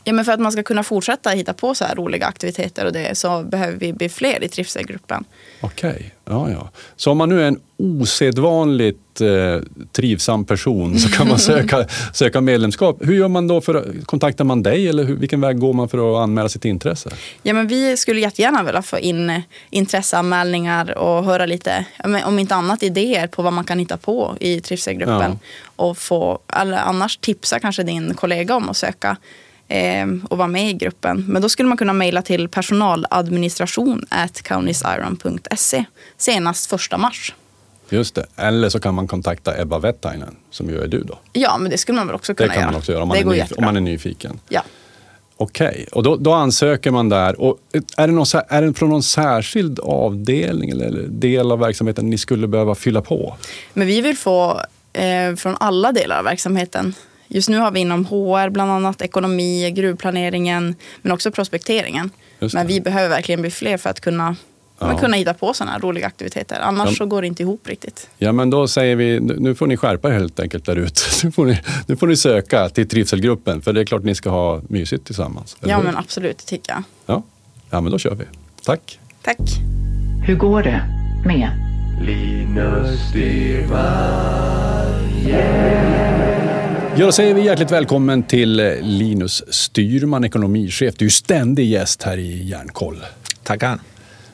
Ja, 0.05 0.13
men 0.13 0.25
för 0.25 0.33
att 0.33 0.41
man 0.41 0.53
ska 0.53 0.63
kunna 0.63 0.83
fortsätta 0.83 1.31
hitta 1.31 1.53
på 1.53 1.75
så 1.75 1.85
här 1.85 1.95
roliga 1.95 2.27
aktiviteter 2.27 2.87
och 2.87 2.93
det, 2.93 3.19
så 3.19 3.43
behöver 3.43 3.79
vi 3.79 3.93
bli 3.93 4.09
fler 4.09 4.45
i 4.45 4.49
trivselgruppen. 4.49 5.25
Okej, 5.61 6.15
ja 6.25 6.51
ja. 6.51 6.71
Så 6.97 7.11
om 7.11 7.19
man 7.19 7.29
nu 7.29 7.43
är 7.43 7.49
en 7.49 7.61
osedvanligt 7.77 9.21
eh, 9.21 9.63
trivsam 9.93 10.45
person 10.45 10.99
så 10.99 11.09
kan 11.09 11.29
man 11.29 11.39
söka, 11.51 11.87
söka 12.13 12.41
medlemskap. 12.41 12.97
Hur 13.01 13.15
gör 13.15 13.29
man 13.29 13.49
då? 13.49 13.61
för 13.61 14.05
Kontaktar 14.05 14.45
man 14.45 14.63
dig 14.63 14.89
eller 14.89 15.05
hur, 15.05 15.17
vilken 15.17 15.41
väg 15.41 15.59
går 15.59 15.73
man 15.73 15.89
för 15.89 16.13
att 16.13 16.23
anmäla 16.23 16.49
sitt 16.49 16.65
intresse? 16.65 17.11
Ja, 17.43 17.55
men 17.55 17.67
vi 17.67 17.97
skulle 17.97 18.21
jättegärna 18.21 18.63
vilja 18.63 18.83
få 18.83 18.99
in 18.99 19.31
eh, 19.31 19.41
intresseanmälningar 19.71 20.99
och 20.99 21.25
höra 21.25 21.47
lite, 21.47 21.85
ja, 22.05 22.27
om 22.27 22.39
inte 22.39 22.55
annat 22.55 22.83
idéer 22.83 23.27
på 23.27 23.43
vad 23.43 23.53
man 23.53 23.65
kan 23.65 23.79
hitta 23.79 23.97
på 23.97 24.37
i 24.41 24.61
trivselgruppen. 24.61 25.39
Och 25.77 25.99
få, 25.99 26.39
eller 26.53 26.77
annars 26.77 27.17
tipsa 27.17 27.61
kanske 27.61 27.83
din 27.83 28.15
kollega 28.15 28.57
om 28.57 28.69
att 28.69 28.77
söka 28.77 29.17
och 30.29 30.39
vara 30.39 30.49
med 30.49 30.71
i 30.71 30.73
gruppen. 30.73 31.25
Men 31.29 31.43
då 31.43 31.49
skulle 31.49 31.69
man 31.69 31.79
kunna 31.79 31.93
mejla 31.93 32.23
till 32.23 32.49
personaladministration 32.49 34.07
senast 36.17 36.71
första 36.71 36.99
mars. 36.99 37.35
Just 37.91 38.15
det. 38.15 38.27
Eller 38.37 38.69
så 38.69 38.81
kan 38.81 38.95
man 38.95 39.07
kontakta 39.09 39.61
Ebba 39.61 39.79
Vettainen, 39.79 40.37
som 40.51 40.71
ju 40.71 40.83
är 40.83 40.89
du 40.89 41.03
då. 41.03 41.19
Ja, 41.33 41.59
men 41.59 41.71
det 41.71 41.79
skulle 41.79 41.97
man 41.97 42.07
väl 42.07 42.17
också 42.17 42.33
Det 42.33 42.37
kunna 42.37 42.49
kan 42.55 42.61
göra. 42.61 42.71
man 42.71 42.79
också 42.79 42.93
göra 42.93 43.03
om 43.03 43.09
man, 43.09 43.17
det 43.17 43.23
är, 43.23 43.45
nyf- 43.45 43.55
om 43.59 43.65
man 43.65 43.77
är 43.77 43.81
nyfiken. 43.81 44.41
Ja. 44.49 44.63
Okej, 45.37 45.87
och 45.93 46.03
då, 46.03 46.17
då 46.17 46.33
ansöker 46.33 46.91
man 46.91 47.09
där. 47.09 47.41
Och 47.41 47.59
är, 47.97 48.07
det 48.07 48.13
någon, 48.13 48.27
är 48.49 48.63
det 48.63 48.75
från 48.75 48.89
någon 48.91 49.03
särskild 49.03 49.81
avdelning 49.81 50.71
eller, 50.71 50.85
eller 50.87 51.03
del 51.09 51.53
av 51.53 51.59
verksamheten 51.59 52.11
ni 52.11 52.19
skulle 52.19 52.47
behöva 52.47 52.75
fylla 52.75 53.03
på? 53.03 53.37
Men 53.73 53.87
vi 53.87 54.01
vill 54.01 54.17
få 54.17 54.61
eh, 54.93 55.35
från 55.37 55.57
alla 55.61 55.93
delar 55.93 56.19
av 56.19 56.25
verksamheten. 56.25 56.95
Just 57.35 57.49
nu 57.49 57.59
har 57.59 57.71
vi 57.71 57.81
inom 57.81 58.05
HR 58.07 58.49
bland 58.51 58.71
annat 58.71 59.03
ekonomi, 59.03 59.71
gruvplaneringen 59.71 60.75
men 61.03 61.13
också 61.13 61.31
prospekteringen. 61.31 62.11
Men 62.55 62.67
vi 62.67 62.81
behöver 62.81 63.09
verkligen 63.09 63.41
bli 63.41 63.51
fler 63.51 63.77
för 63.77 63.91
att 63.91 64.01
kunna, 64.01 64.37
Ja. 64.79 64.87
men 64.87 64.99
kunna 64.99 65.17
hitta 65.17 65.35
på 65.35 65.55
sådana 65.55 65.73
här 65.73 65.81
roliga 65.81 66.07
aktiviteter. 66.07 66.61
Annars 66.61 66.89
Ja. 66.91 66.95
så 66.97 67.07
går 67.07 67.21
det 67.23 67.27
inte 67.29 67.43
ihop 67.43 67.69
riktigt. 67.69 68.09
Ja, 68.19 68.33
men 68.33 68.51
då 68.51 68.69
säger 68.69 68.97
vi, 68.97 69.21
nu 69.21 69.55
får 69.55 69.67
ni 69.67 69.77
skärpa 69.77 70.09
er 70.09 70.13
helt 70.13 70.41
enkelt 70.41 70.65
där 70.67 70.77
ute. 70.77 71.01
Nu, 71.25 71.33
får 71.33 71.45
ni- 71.47 71.61
nu 71.87 71.97
får 71.97 72.07
ni 72.07 72.17
söka 72.17 72.69
till 72.69 72.89
trivselgruppen, 72.89 73.63
för 73.63 73.73
det 73.73 73.81
är 73.81 73.85
klart 73.85 74.03
ni 74.05 74.15
ska 74.15 74.31
ha 74.31 74.61
mysigt 74.69 75.05
tillsammans. 75.07 75.57
Ja 75.61 75.77
hur? 75.77 75.85
men 75.85 75.97
absolut, 75.97 76.39
det 76.39 76.45
tycker 76.45 76.73
jag. 76.73 76.83
ja. 77.07 77.23
ja, 77.71 77.81
men 77.81 77.93
då 77.93 77.99
kör 77.99 78.15
vi. 78.15 78.25
Tack. 78.65 78.99
Tack. 79.23 79.39
Hur 80.27 80.35
går 80.35 80.63
det 80.63 80.81
med 81.27 81.49
Linus 82.07 83.01
Styrman, 83.11 84.95
Ja, 86.97 87.07
då 87.07 87.13
säger 87.13 87.35
vi 87.35 87.45
hjärtligt 87.45 87.71
välkommen 87.71 88.23
till 88.23 88.61
eh, 88.61 88.73
Linus 88.83 89.43
Styrman, 89.49 90.25
ekonomichef. 90.25 90.95
Du 90.97 91.05
är 91.05 91.07
ju 91.07 91.11
ständig 91.11 91.67
gäst 91.71 92.03
här 92.03 92.19
i 92.19 92.45
Järnkoll. 92.45 92.97
Tackar. 93.43 93.79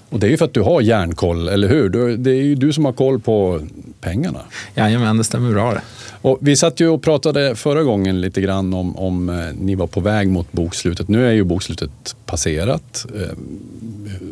Och 0.09 0.21
det 0.21 0.27
är 0.27 0.31
ju 0.31 0.37
för 0.37 0.45
att 0.45 0.55
du 0.55 0.61
har 0.61 0.81
järnkoll, 0.81 1.49
eller 1.49 1.69
hur? 1.69 2.17
Det 2.17 2.31
är 2.31 2.43
ju 2.43 2.55
du 2.55 2.73
som 2.73 2.85
har 2.85 2.93
koll 2.93 3.21
på 3.21 3.61
pengarna. 4.01 4.41
Jajamän, 4.75 5.17
det 5.17 5.25
stämmer 5.25 5.53
bra 5.53 5.73
det. 5.75 5.83
Och 6.23 6.39
vi 6.41 6.57
satt 6.57 6.81
ju 6.81 6.89
och 6.89 7.03
pratade 7.03 7.57
förra 7.57 7.83
gången 7.83 8.21
lite 8.21 8.41
grann 8.41 8.75
om, 8.75 8.97
om 8.97 9.29
eh, 9.29 9.35
ni 9.55 9.75
var 9.75 9.87
på 9.87 10.01
väg 10.01 10.29
mot 10.29 10.53
bokslutet. 10.53 11.09
Nu 11.09 11.29
är 11.29 11.33
ju 11.33 11.45
bokslutet 11.45 12.17
passerat. 12.27 13.07
Eh, 13.15 13.39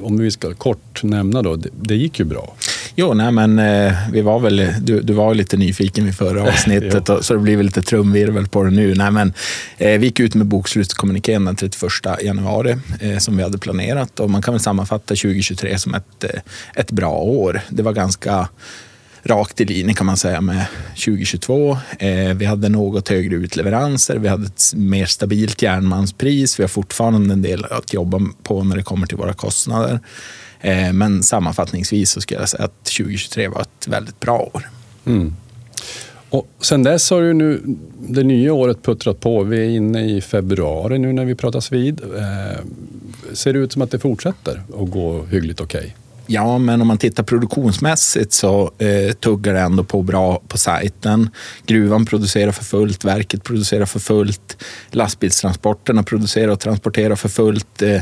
om 0.02 0.18
vi 0.18 0.30
ska 0.30 0.54
kort 0.54 1.02
nämna 1.02 1.42
då, 1.42 1.56
det, 1.56 1.68
det 1.80 1.94
gick 1.94 2.18
ju 2.18 2.24
bra. 2.24 2.54
Jo, 3.00 3.14
nej 3.14 3.32
men 3.32 3.58
eh, 3.58 3.92
vi 4.12 4.20
var 4.20 4.38
väl, 4.38 4.74
du, 4.80 5.00
du 5.00 5.12
var 5.12 5.34
lite 5.34 5.56
nyfiken 5.56 6.04
vid 6.04 6.16
förra 6.16 6.42
avsnittet, 6.48 7.08
och, 7.08 7.24
så 7.24 7.34
det 7.34 7.40
blir 7.40 7.56
väl 7.56 7.66
lite 7.66 7.82
trumvirvel 7.82 8.48
på 8.48 8.62
det 8.62 8.70
nu. 8.70 8.94
Nej, 8.94 9.10
men, 9.10 9.32
eh, 9.76 9.98
vi 9.98 10.06
gick 10.06 10.20
ut 10.20 10.34
med 10.34 10.46
bokslutskommunikén 10.46 11.44
den 11.44 11.56
31 11.56 11.90
januari 12.22 12.76
eh, 13.00 13.18
som 13.18 13.36
vi 13.36 13.42
hade 13.42 13.58
planerat 13.58 14.20
och 14.20 14.30
man 14.30 14.42
kan 14.42 14.54
väl 14.54 14.60
sammanfatta 14.60 15.14
2023 15.14 15.78
som 15.78 15.94
ett, 15.94 16.24
eh, 16.24 16.40
ett 16.74 16.90
bra 16.90 17.12
år. 17.12 17.60
Det 17.68 17.82
var 17.82 17.92
ganska 17.92 18.48
rakt 19.22 19.60
i 19.60 19.64
linje 19.64 19.94
kan 19.94 20.06
man 20.06 20.16
säga 20.16 20.40
med 20.40 20.66
2022. 20.90 21.78
Eh, 21.98 22.34
vi 22.34 22.44
hade 22.44 22.68
något 22.68 23.08
högre 23.08 23.36
utleveranser, 23.36 24.18
vi 24.18 24.28
hade 24.28 24.46
ett 24.46 24.72
mer 24.74 25.06
stabilt 25.06 25.62
järnmalmspris, 25.62 26.58
vi 26.58 26.62
har 26.62 26.68
fortfarande 26.68 27.32
en 27.32 27.42
del 27.42 27.64
att 27.64 27.92
jobba 27.92 28.20
på 28.42 28.64
när 28.64 28.76
det 28.76 28.82
kommer 28.82 29.06
till 29.06 29.16
våra 29.16 29.32
kostnader. 29.32 30.00
Eh, 30.60 30.92
men 30.92 31.22
sammanfattningsvis 31.22 32.10
så 32.10 32.20
skulle 32.20 32.40
jag 32.40 32.48
säga 32.48 32.64
att 32.64 32.84
2023 32.84 33.48
var 33.48 33.60
ett 33.60 33.88
väldigt 33.88 34.20
bra 34.20 34.38
år. 34.38 34.68
Mm. 35.06 35.34
Och 36.30 36.48
sen 36.60 36.82
dess 36.82 37.10
har 37.10 37.20
ju 37.20 37.32
nu 37.32 37.62
det 38.08 38.22
nya 38.22 38.52
året 38.52 38.82
puttrat 38.82 39.20
på. 39.20 39.42
Vi 39.42 39.58
är 39.58 39.70
inne 39.70 40.10
i 40.10 40.20
februari 40.20 40.98
nu 40.98 41.12
när 41.12 41.24
vi 41.24 41.34
pratas 41.34 41.72
vid. 41.72 42.00
Eh, 42.00 42.60
ser 43.32 43.52
det 43.52 43.58
ut 43.58 43.72
som 43.72 43.82
att 43.82 43.90
det 43.90 43.98
fortsätter 43.98 44.62
att 44.82 44.90
gå 44.90 45.24
hyggligt 45.24 45.60
okej? 45.60 45.96
Ja, 46.30 46.58
men 46.58 46.80
om 46.80 46.88
man 46.88 46.98
tittar 46.98 47.22
produktionsmässigt 47.22 48.32
så 48.32 48.72
eh, 48.78 49.12
tuggar 49.12 49.54
det 49.54 49.60
ändå 49.60 49.84
på 49.84 50.02
bra 50.02 50.42
på 50.48 50.58
sajten. 50.58 51.30
Gruvan 51.66 52.06
producerar 52.06 52.52
för 52.52 52.64
fullt, 52.64 53.04
verket 53.04 53.44
producerar 53.44 53.86
för 53.86 54.00
fullt, 54.00 54.64
lastbilstransporterna 54.90 56.02
producerar 56.02 56.48
och 56.48 56.60
transporterar 56.60 57.16
för 57.16 57.28
fullt. 57.28 57.82
Eh, 57.82 58.00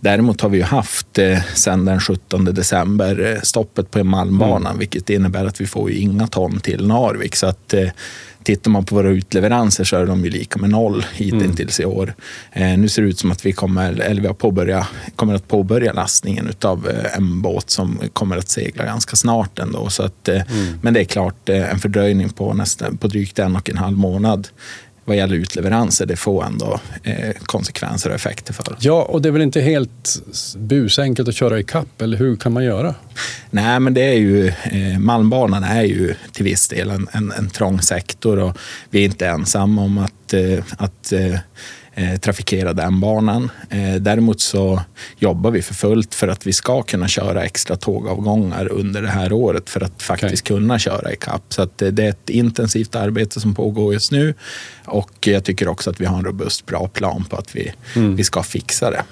däremot 0.00 0.40
har 0.40 0.48
vi 0.48 0.58
ju 0.58 0.64
haft 0.64 1.18
eh, 1.18 1.42
sedan 1.54 1.84
den 1.84 2.00
17 2.00 2.44
december 2.44 3.32
eh, 3.34 3.40
stoppet 3.42 3.90
på 3.90 4.04
Malmbanan, 4.04 4.66
mm. 4.66 4.78
vilket 4.78 5.10
innebär 5.10 5.44
att 5.44 5.60
vi 5.60 5.66
får 5.66 5.90
ju 5.90 5.96
inga 5.96 6.26
ton 6.26 6.60
till 6.60 6.86
Narvik. 6.86 7.36
Så 7.36 7.46
att, 7.46 7.74
eh, 7.74 7.88
Tittar 8.48 8.70
man 8.70 8.84
på 8.84 8.94
våra 8.94 9.08
utleveranser 9.08 9.84
så 9.84 9.96
är 9.96 10.06
de 10.06 10.24
ju 10.24 10.30
lika 10.30 10.58
med 10.58 10.70
noll 10.70 11.06
hittills 11.14 11.80
mm. 11.80 11.90
i 11.90 11.94
år. 11.94 12.14
Eh, 12.52 12.78
nu 12.78 12.88
ser 12.88 13.02
det 13.02 13.08
ut 13.08 13.18
som 13.18 13.32
att 13.32 13.46
vi 13.46 13.52
kommer, 13.52 14.00
eller 14.00 14.20
vi 14.20 14.26
har 14.26 14.34
påbörjat, 14.34 14.86
kommer 15.16 15.34
att 15.34 15.48
påbörja 15.48 15.92
lastningen 15.92 16.52
av 16.62 16.88
eh, 16.88 17.16
en 17.16 17.42
båt 17.42 17.70
som 17.70 18.00
kommer 18.12 18.36
att 18.36 18.48
segla 18.48 18.84
ganska 18.84 19.16
snart 19.16 19.58
ändå. 19.58 19.88
Så 19.88 20.02
att, 20.02 20.28
eh, 20.28 20.52
mm. 20.52 20.78
Men 20.82 20.94
det 20.94 21.00
är 21.00 21.04
klart 21.04 21.48
eh, 21.48 21.70
en 21.70 21.78
fördröjning 21.78 22.28
på, 22.28 22.54
nästan, 22.54 22.96
på 22.96 23.08
drygt 23.08 23.38
en 23.38 23.56
och 23.56 23.70
en 23.70 23.78
halv 23.78 23.98
månad 23.98 24.48
vad 25.08 25.16
gäller 25.16 25.34
utleveranser, 25.34 26.06
det 26.06 26.16
får 26.16 26.44
ändå 26.44 26.80
eh, 27.02 27.34
konsekvenser 27.46 28.10
och 28.10 28.16
effekter 28.16 28.52
för. 28.52 28.76
Ja, 28.80 29.02
och 29.02 29.22
det 29.22 29.28
är 29.28 29.30
väl 29.30 29.42
inte 29.42 29.60
helt 29.60 30.22
busenkelt 30.56 31.28
att 31.28 31.34
köra 31.34 31.58
i 31.58 31.64
kapp, 31.64 32.02
eller 32.02 32.16
hur 32.16 32.36
kan 32.36 32.52
man 32.52 32.64
göra? 32.64 32.94
Nej, 33.50 33.80
men 33.80 33.94
det 33.94 34.02
är 34.02 34.18
ju, 34.18 34.48
eh, 34.48 34.98
Malmbanan 34.98 35.64
är 35.64 35.82
ju 35.82 36.14
till 36.32 36.44
viss 36.44 36.68
del 36.68 36.90
en, 36.90 37.08
en, 37.12 37.32
en 37.32 37.50
trång 37.50 37.80
sektor 37.80 38.38
och 38.38 38.58
vi 38.90 39.00
är 39.00 39.04
inte 39.04 39.26
ensamma 39.26 39.82
om 39.82 39.98
att, 39.98 40.34
eh, 40.34 40.64
att 40.78 41.12
eh, 41.12 41.38
trafikera 42.20 42.72
den 42.72 43.00
banan. 43.00 43.50
Eh, 43.70 43.94
däremot 43.94 44.40
så 44.40 44.82
jobbar 45.18 45.50
vi 45.50 45.62
för 45.62 45.74
fullt 45.74 46.14
för 46.14 46.28
att 46.28 46.46
vi 46.46 46.52
ska 46.52 46.82
kunna 46.82 47.08
köra 47.08 47.44
extra 47.44 47.76
tågavgångar 47.76 48.68
under 48.72 49.02
det 49.02 49.08
här 49.08 49.32
året 49.32 49.70
för 49.70 49.80
att 49.80 50.02
faktiskt 50.02 50.50
okay. 50.50 50.56
kunna 50.56 50.78
köra 50.78 51.12
ikapp. 51.12 51.42
Så 51.48 51.62
att 51.62 51.78
det 51.78 51.98
är 51.98 52.08
ett 52.08 52.30
intensivt 52.30 52.94
arbete 52.94 53.40
som 53.40 53.54
pågår 53.54 53.92
just 53.92 54.12
nu 54.12 54.34
och 54.84 55.26
jag 55.26 55.44
tycker 55.44 55.68
också 55.68 55.90
att 55.90 56.00
vi 56.00 56.04
har 56.04 56.18
en 56.18 56.24
robust, 56.24 56.66
bra 56.66 56.88
plan 56.88 57.24
på 57.24 57.36
att 57.36 57.56
vi, 57.56 57.72
mm. 57.96 58.16
vi 58.16 58.24
ska 58.24 58.42
fixa 58.42 58.90
det. 58.90 59.02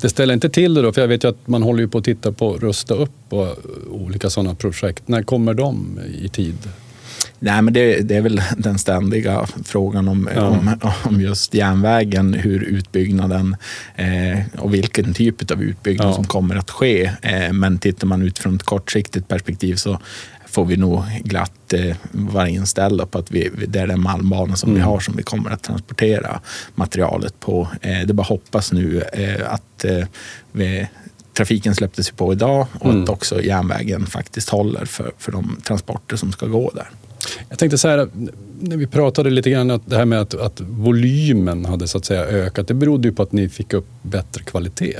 Det 0.00 0.08
ställer 0.08 0.34
inte 0.34 0.48
till 0.48 0.74
det 0.74 0.82
då? 0.82 0.92
För 0.92 1.00
jag 1.00 1.08
vet 1.08 1.24
ju 1.24 1.28
att 1.28 1.48
man 1.48 1.62
håller 1.62 1.80
ju 1.80 1.88
på 1.88 1.98
att 1.98 2.04
titta 2.04 2.32
på 2.32 2.56
rusta 2.56 2.94
upp 2.94 3.10
och 3.28 3.56
olika 3.90 4.30
sådana 4.30 4.54
projekt. 4.54 5.08
När 5.08 5.22
kommer 5.22 5.54
de 5.54 6.00
i 6.22 6.28
tid? 6.28 6.58
Nej, 7.38 7.62
men 7.62 7.74
det, 7.74 8.00
det, 8.00 8.16
är 8.16 8.20
väl 8.20 8.42
den 8.56 8.78
ständiga 8.78 9.46
frågan 9.64 10.08
om, 10.08 10.28
ja. 10.34 10.46
om, 10.46 10.76
om, 11.04 11.20
just 11.20 11.54
järnvägen, 11.54 12.34
hur 12.34 12.62
utbyggnaden 12.62 13.56
eh, 13.94 14.38
och 14.58 14.74
vilken 14.74 15.14
typ 15.14 15.50
av 15.50 15.62
utbyggnad 15.62 16.08
ja. 16.08 16.14
som 16.14 16.24
kommer 16.24 16.56
att 16.56 16.70
ske. 16.70 17.10
Eh, 17.22 17.52
men 17.52 17.78
tittar 17.78 18.06
man 18.06 18.22
utifrån 18.22 18.56
ett 18.56 18.62
kortsiktigt 18.62 19.28
perspektiv 19.28 19.74
så 19.74 19.98
får 20.54 20.64
vi 20.64 20.76
nog 20.76 21.02
glatt 21.24 21.72
eh, 21.72 21.96
vara 22.10 22.48
inställda 22.48 23.06
på 23.06 23.18
att 23.18 23.30
vi, 23.30 23.50
det 23.68 23.80
är 23.80 23.86
den 23.86 24.02
malmbana 24.02 24.56
som 24.56 24.70
mm. 24.70 24.80
vi 24.80 24.84
har 24.84 25.00
som 25.00 25.16
vi 25.16 25.22
kommer 25.22 25.50
att 25.50 25.62
transportera 25.62 26.40
materialet 26.74 27.40
på. 27.40 27.68
Eh, 27.80 28.06
det 28.06 28.14
bara 28.14 28.22
hoppas 28.22 28.72
nu 28.72 29.02
eh, 29.12 29.52
att 29.52 29.84
eh, 29.84 30.06
vi, 30.52 30.88
trafiken 31.34 31.74
släpptes 31.74 32.10
på 32.10 32.32
idag 32.32 32.66
och 32.80 32.90
mm. 32.90 33.02
att 33.02 33.08
också 33.08 33.42
järnvägen 33.42 34.06
faktiskt 34.06 34.48
håller 34.48 34.84
för, 34.84 35.12
för 35.18 35.32
de 35.32 35.56
transporter 35.64 36.16
som 36.16 36.32
ska 36.32 36.46
gå 36.46 36.70
där. 36.74 36.90
Jag 37.48 37.58
tänkte 37.58 37.78
så 37.78 37.88
här, 37.88 38.08
när 38.60 38.76
vi 38.76 38.86
pratade 38.86 39.30
lite 39.30 39.50
grann 39.50 39.70
om 39.70 39.80
det 39.86 39.96
här 39.96 40.04
med 40.04 40.20
att, 40.20 40.34
att 40.34 40.60
volymen 40.60 41.64
hade 41.64 41.88
så 41.88 41.98
att 41.98 42.04
säga 42.04 42.24
ökat. 42.24 42.68
Det 42.68 42.74
berodde 42.74 43.08
ju 43.08 43.14
på 43.14 43.22
att 43.22 43.32
ni 43.32 43.48
fick 43.48 43.72
upp 43.72 43.86
bättre 44.02 44.42
kvalitet. 44.42 44.96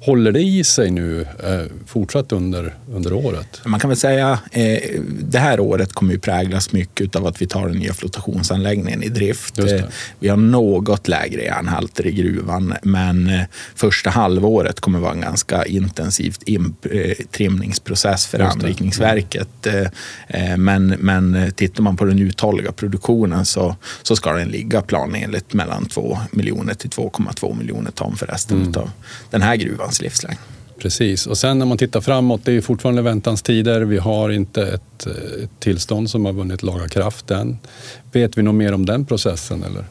Håller 0.00 0.32
det 0.32 0.42
i 0.42 0.64
sig 0.64 0.90
nu 0.90 1.20
eh, 1.20 1.86
fortsatt 1.86 2.32
under, 2.32 2.74
under 2.92 3.12
året? 3.12 3.60
Man 3.64 3.80
kan 3.80 3.90
väl 3.90 3.96
säga 3.96 4.38
eh, 4.52 5.00
det 5.22 5.38
här 5.38 5.60
året 5.60 5.92
kommer 5.92 6.12
ju 6.12 6.18
präglas 6.18 6.72
mycket 6.72 7.16
av 7.16 7.26
att 7.26 7.42
vi 7.42 7.46
tar 7.46 7.68
den 7.68 7.78
nya 7.78 7.94
flotationsanläggningen 7.94 9.02
i 9.02 9.08
drift. 9.08 9.58
Eh, 9.58 9.84
vi 10.18 10.28
har 10.28 10.36
något 10.36 11.08
lägre 11.08 11.42
järnhalter 11.42 12.06
i 12.06 12.12
gruvan, 12.12 12.74
men 12.82 13.30
eh, 13.30 13.40
första 13.74 14.10
halvåret 14.10 14.80
kommer 14.80 14.98
vara 14.98 15.12
en 15.12 15.20
ganska 15.20 15.64
intensivt 15.64 16.42
eh, 16.46 17.12
trimningsprocess 17.30 18.26
för 18.26 18.38
anrikningsverket. 18.38 19.48
Men, 20.56 20.86
men 20.86 21.52
tittar 21.56 21.82
man 21.82 21.96
på 21.96 22.04
den 22.04 22.18
uthålliga 22.18 22.72
produktionen 22.72 23.46
så, 23.46 23.76
så 24.02 24.16
ska 24.16 24.32
den 24.32 24.48
ligga 24.48 24.82
planenligt 24.82 25.52
mellan 25.52 25.86
2 25.86 26.18
miljoner 26.30 26.74
till 26.74 26.90
2,2 26.90 27.58
miljoner 27.58 27.90
ton 27.90 28.16
för 28.16 28.26
resten 28.26 28.62
mm. 28.62 28.74
av 28.76 28.90
den 29.30 29.42
här 29.42 29.56
gruvan 29.56 29.87
hans 29.88 30.00
livslängd. 30.00 30.38
Precis, 30.78 31.26
och 31.26 31.38
sen 31.38 31.58
när 31.58 31.66
man 31.66 31.78
tittar 31.78 32.00
framåt, 32.00 32.40
det 32.44 32.52
är 32.52 32.60
fortfarande 32.60 33.02
väntans 33.02 33.42
tider. 33.42 33.80
Vi 33.80 33.98
har 33.98 34.30
inte 34.30 34.62
ett, 34.62 35.06
ett 35.06 35.60
tillstånd 35.60 36.10
som 36.10 36.24
har 36.24 36.32
vunnit 36.32 36.62
laga 36.62 36.88
kraft 36.88 37.30
än. 37.30 37.58
Vet 38.12 38.38
vi 38.38 38.42
något 38.42 38.54
mer 38.54 38.74
om 38.74 38.86
den 38.86 39.06
processen? 39.06 39.64
Eller? 39.64 39.84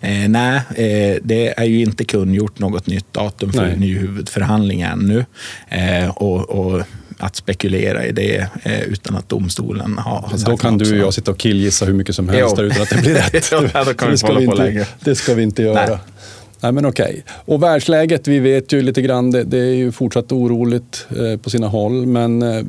Eh, 0.00 0.28
nej, 0.28 0.56
eh, 0.56 1.18
det 1.22 1.60
är 1.60 1.64
ju 1.64 1.80
inte 1.80 2.04
kungjort 2.04 2.58
något 2.58 2.86
nytt 2.86 3.12
datum 3.12 3.52
för 3.52 3.66
nej. 3.66 3.76
ny 3.76 3.98
huvudförhandling 3.98 4.80
ännu. 4.80 5.24
Eh, 5.68 6.08
och, 6.08 6.50
och, 6.50 6.82
att 7.18 7.36
spekulera 7.36 8.06
i 8.06 8.12
det 8.12 8.48
eh, 8.62 8.80
utan 8.80 9.16
att 9.16 9.28
domstolen 9.28 9.98
har, 9.98 10.20
har 10.20 10.28
sagt 10.28 10.46
Då 10.46 10.56
kan 10.56 10.78
du 10.78 10.92
och 10.92 11.06
jag 11.06 11.14
sitta 11.14 11.30
och 11.30 11.38
killgissa 11.38 11.84
hur 11.84 11.92
mycket 11.92 12.14
som 12.14 12.28
helst 12.28 12.58
utan 12.58 12.82
att 12.82 12.90
det 12.90 13.02
blir 13.02 13.14
rätt. 13.32 13.50
ja, 13.50 13.84
det, 14.10 14.18
ska 14.18 14.32
vi 14.32 14.44
inte, 14.44 14.86
det 15.00 15.14
ska 15.14 15.34
vi 15.34 15.42
inte 15.42 15.62
göra. 15.62 15.86
Nej. 15.86 15.98
Nej, 16.64 16.72
men 16.72 16.86
okej. 16.86 17.24
Och 17.28 17.62
världsläget, 17.62 18.28
vi 18.28 18.38
vet 18.38 18.72
ju 18.72 18.82
lite 18.82 19.02
grann, 19.02 19.30
det, 19.30 19.44
det 19.44 19.58
är 19.58 19.74
ju 19.74 19.92
fortsatt 19.92 20.32
oroligt 20.32 21.06
eh, 21.10 21.40
på 21.40 21.50
sina 21.50 21.68
håll. 21.68 22.06
Men 22.06 22.42
eh, 22.42 22.64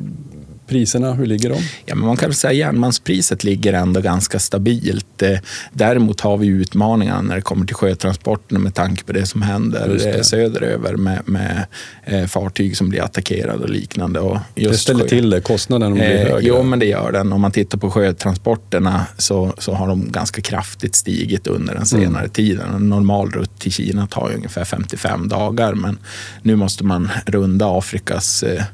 priserna, 0.66 1.12
hur 1.12 1.26
ligger 1.26 1.48
de? 1.48 1.58
Ja, 1.86 1.94
men 1.94 2.06
man 2.06 2.16
kan 2.16 2.28
väl 2.28 2.36
säga 2.36 2.50
att 2.50 2.56
järnmalmspriset 2.56 3.44
ligger 3.44 3.72
ändå 3.72 4.00
ganska 4.00 4.38
stabilt. 4.38 5.15
Eh, 5.22 5.38
däremot 5.72 6.20
har 6.20 6.36
vi 6.36 6.46
utmaningar 6.46 7.22
när 7.22 7.34
det 7.34 7.42
kommer 7.42 7.66
till 7.66 7.76
sjötransporterna 7.76 8.60
med 8.60 8.74
tanke 8.74 9.04
på 9.04 9.12
det 9.12 9.26
som 9.26 9.42
händer 9.42 9.88
det. 9.88 10.24
söderöver 10.24 10.96
med, 10.96 11.22
med 11.24 11.66
eh, 12.04 12.26
fartyg 12.26 12.76
som 12.76 12.88
blir 12.88 13.02
attackerade 13.02 13.62
och 13.62 13.70
liknande. 13.70 14.20
Och 14.20 14.38
det 14.54 14.78
ställer 14.78 15.02
sjö... 15.02 15.08
till 15.08 15.30
det, 15.30 15.40
kostnaden 15.40 15.94
blir 15.94 16.04
eh, 16.04 16.32
högre? 16.32 16.40
Jo, 16.42 16.62
men 16.62 16.78
det 16.78 16.86
gör 16.86 17.12
den. 17.12 17.32
Om 17.32 17.40
man 17.40 17.52
tittar 17.52 17.78
på 17.78 17.90
sjötransporterna 17.90 19.06
så, 19.18 19.54
så 19.58 19.72
har 19.72 19.88
de 19.88 20.12
ganska 20.12 20.42
kraftigt 20.42 20.94
stigit 20.94 21.46
under 21.46 21.74
den 21.74 21.86
senare 21.86 22.22
mm. 22.22 22.30
tiden. 22.30 22.74
En 22.74 22.88
normal 22.88 23.30
rutt 23.30 23.58
till 23.58 23.72
Kina 23.72 24.06
tar 24.06 24.32
ungefär 24.34 24.64
55 24.64 25.28
dagar, 25.28 25.74
men 25.74 25.98
nu 26.42 26.56
måste 26.56 26.84
man 26.84 27.10
runda 27.26 27.78
Afrikas 27.78 28.42
eh, 28.42 28.64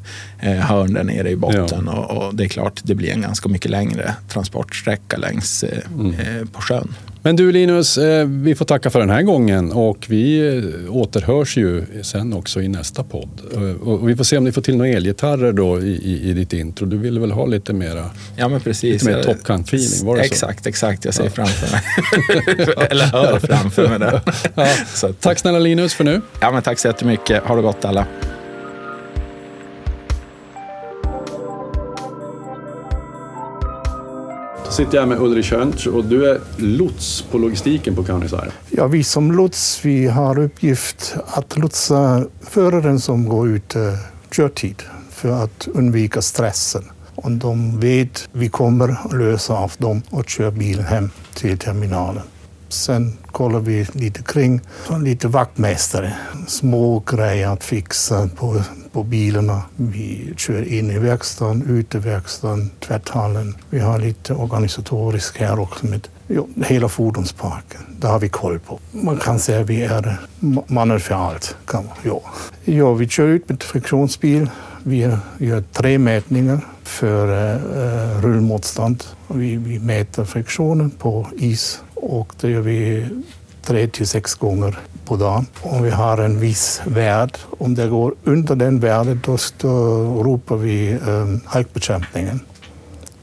eh 0.40 0.52
hörn 0.52 0.94
där 0.94 1.04
nere 1.04 1.30
i 1.30 1.36
botten. 1.36 1.84
Ja 1.86 1.92
och, 1.92 2.26
och, 2.26 2.34
det 2.34 2.44
är 2.44 2.48
klart, 2.48 2.80
det 2.82 2.94
blir 2.94 3.10
en 3.10 3.20
ganska 3.20 3.48
mycket 3.48 3.70
längre 3.70 4.14
transportsträcka 4.28 5.16
längs 5.16 5.62
eh, 5.62 5.78
mm. 5.94 6.14
Eh, 6.40 6.46
på 6.52 6.60
sjön. 6.60 6.94
Men 7.24 7.36
du 7.36 7.52
Linus, 7.52 7.98
eh, 7.98 8.26
vi 8.26 8.54
får 8.54 8.64
tacka 8.64 8.90
för 8.90 9.00
den 9.00 9.10
här 9.10 9.22
gången 9.22 9.72
och 9.72 10.06
vi 10.08 10.62
återhörs 10.88 11.56
ju 11.56 11.84
sen 12.02 12.32
också 12.32 12.60
i 12.62 12.68
nästa 12.68 13.04
podd. 13.04 13.40
Och 13.82 14.08
vi 14.08 14.16
får 14.16 14.24
se 14.24 14.38
om 14.38 14.44
ni 14.44 14.52
får 14.52 14.62
till 14.62 14.76
några 14.76 14.90
elgitarrer 14.90 15.52
då 15.52 15.80
i, 15.80 15.90
i, 15.90 16.30
i 16.30 16.32
ditt 16.32 16.52
intro. 16.52 16.86
Du 16.86 16.96
ville 16.96 17.20
väl 17.20 17.32
ha 17.32 17.46
lite 17.46 17.72
mera, 17.72 18.10
ja, 18.36 18.48
men 18.48 18.60
precis. 18.60 18.92
Lite 18.92 19.16
mer 19.16 19.22
Top 19.22 19.36
Gun-feeling, 19.36 20.06
var 20.06 20.16
det 20.16 20.22
exakt, 20.22 20.62
så? 20.62 20.68
Exakt, 20.68 21.04
jag 21.04 21.14
ser 21.14 21.24
ja. 21.24 21.30
framför 21.30 21.72
mig. 21.72 21.82
Eller 22.90 23.04
hör 23.04 23.38
framför 23.38 23.88
mig 23.88 23.98
det. 23.98 24.20
ja. 24.54 25.12
Tack 25.20 25.38
snälla 25.38 25.58
Linus 25.58 25.94
för 25.94 26.04
nu. 26.04 26.20
Ja, 26.40 26.50
men 26.50 26.62
tack 26.62 26.78
så 26.78 26.88
jättemycket. 26.88 27.42
Ha 27.42 27.56
det 27.56 27.62
gott 27.62 27.84
alla. 27.84 28.06
Sitter 34.72 34.98
jag 34.98 35.08
med 35.08 35.20
Ulrich 35.20 35.52
Hönch 35.52 35.86
och 35.86 36.04
du 36.04 36.30
är 36.30 36.40
lots 36.56 37.22
på 37.22 37.38
logistiken 37.38 37.94
på 37.94 38.04
Kaunisvaara. 38.04 38.48
Ja, 38.70 38.86
vi 38.86 39.04
som 39.04 39.32
lots 39.32 39.84
vi 39.84 40.06
har 40.06 40.38
uppgift 40.38 41.14
att 41.26 41.56
lotsa 41.56 42.24
föraren 42.40 43.00
som 43.00 43.28
går 43.28 43.48
ut 43.48 43.76
eh, 43.76 43.82
körtid 44.30 44.82
för 45.10 45.44
att 45.44 45.68
undvika 45.74 46.22
stressen. 46.22 46.84
Och 47.14 47.30
de 47.30 47.80
vet 47.80 48.28
vi 48.32 48.48
kommer 48.48 48.88
att 48.88 49.12
lösa 49.12 49.54
av 49.54 49.72
dem 49.78 50.02
och 50.10 50.28
köra 50.28 50.50
bilen 50.50 50.84
hem 50.84 51.10
till 51.34 51.58
terminalen. 51.58 52.22
Sen 52.68 53.16
kollar 53.26 53.60
vi 53.60 53.86
lite 53.92 54.22
kring, 54.22 54.60
lite 55.04 55.28
vaktmästare, 55.28 56.12
små 56.46 57.02
grejer 57.06 57.48
att 57.48 57.64
fixa 57.64 58.28
på 58.36 58.62
på 58.92 59.02
bilarna. 59.02 59.62
Vi 59.76 60.34
kör 60.36 60.72
in 60.72 60.90
i 60.90 60.98
verkstaden, 60.98 61.62
ut 61.68 61.94
i 61.94 61.98
verkstaden, 61.98 62.70
tvätthallen. 62.80 63.54
Vi 63.70 63.80
har 63.80 63.98
lite 63.98 64.34
organisatoriskt 64.34 65.36
här 65.36 65.60
också 65.60 65.86
med 65.86 66.08
jo, 66.28 66.48
hela 66.66 66.88
fordonsparken. 66.88 67.80
Det 67.98 68.06
har 68.06 68.18
vi 68.18 68.28
koll 68.28 68.58
på. 68.58 68.78
Man 68.90 69.16
kan 69.16 69.38
säga 69.38 69.60
att 69.60 69.66
vi 69.66 69.82
är 69.82 70.16
mannen 70.66 71.00
för 71.00 71.14
allt. 71.14 71.56
Kan 71.66 71.84
man, 71.84 71.94
ja. 72.02 72.22
ja, 72.64 72.92
vi 72.94 73.08
kör 73.08 73.26
ut 73.26 73.48
med 73.48 73.62
friktionsbil. 73.62 74.50
Vi 74.82 75.16
gör 75.38 75.64
tre 75.72 75.98
mätningar 75.98 76.60
för 76.82 77.54
eh, 77.54 78.20
rullmotstånd. 78.22 79.04
Vi, 79.28 79.56
vi 79.56 79.78
mäter 79.78 80.24
friktionen 80.24 80.90
på 80.90 81.26
is 81.36 81.80
och 81.94 82.32
det 82.40 82.50
gör 82.50 82.60
vi 82.60 83.06
tre 83.62 83.86
till 83.86 84.06
sex 84.06 84.34
gånger 84.34 84.78
på 85.04 85.16
dagen. 85.16 85.46
Och 85.62 85.86
vi 85.86 85.90
har 85.90 86.18
en 86.18 86.40
viss 86.40 86.82
värd. 86.84 87.38
Om 87.58 87.74
det 87.74 87.88
går 87.88 88.14
under 88.24 88.56
den 88.56 88.80
värdet 88.80 89.22
då, 89.24 89.36
då 89.60 89.68
ropar 90.22 90.56
vi 90.56 90.90
ehm, 90.90 91.08
um, 91.08 91.40
halkbekämpningen 91.46 92.40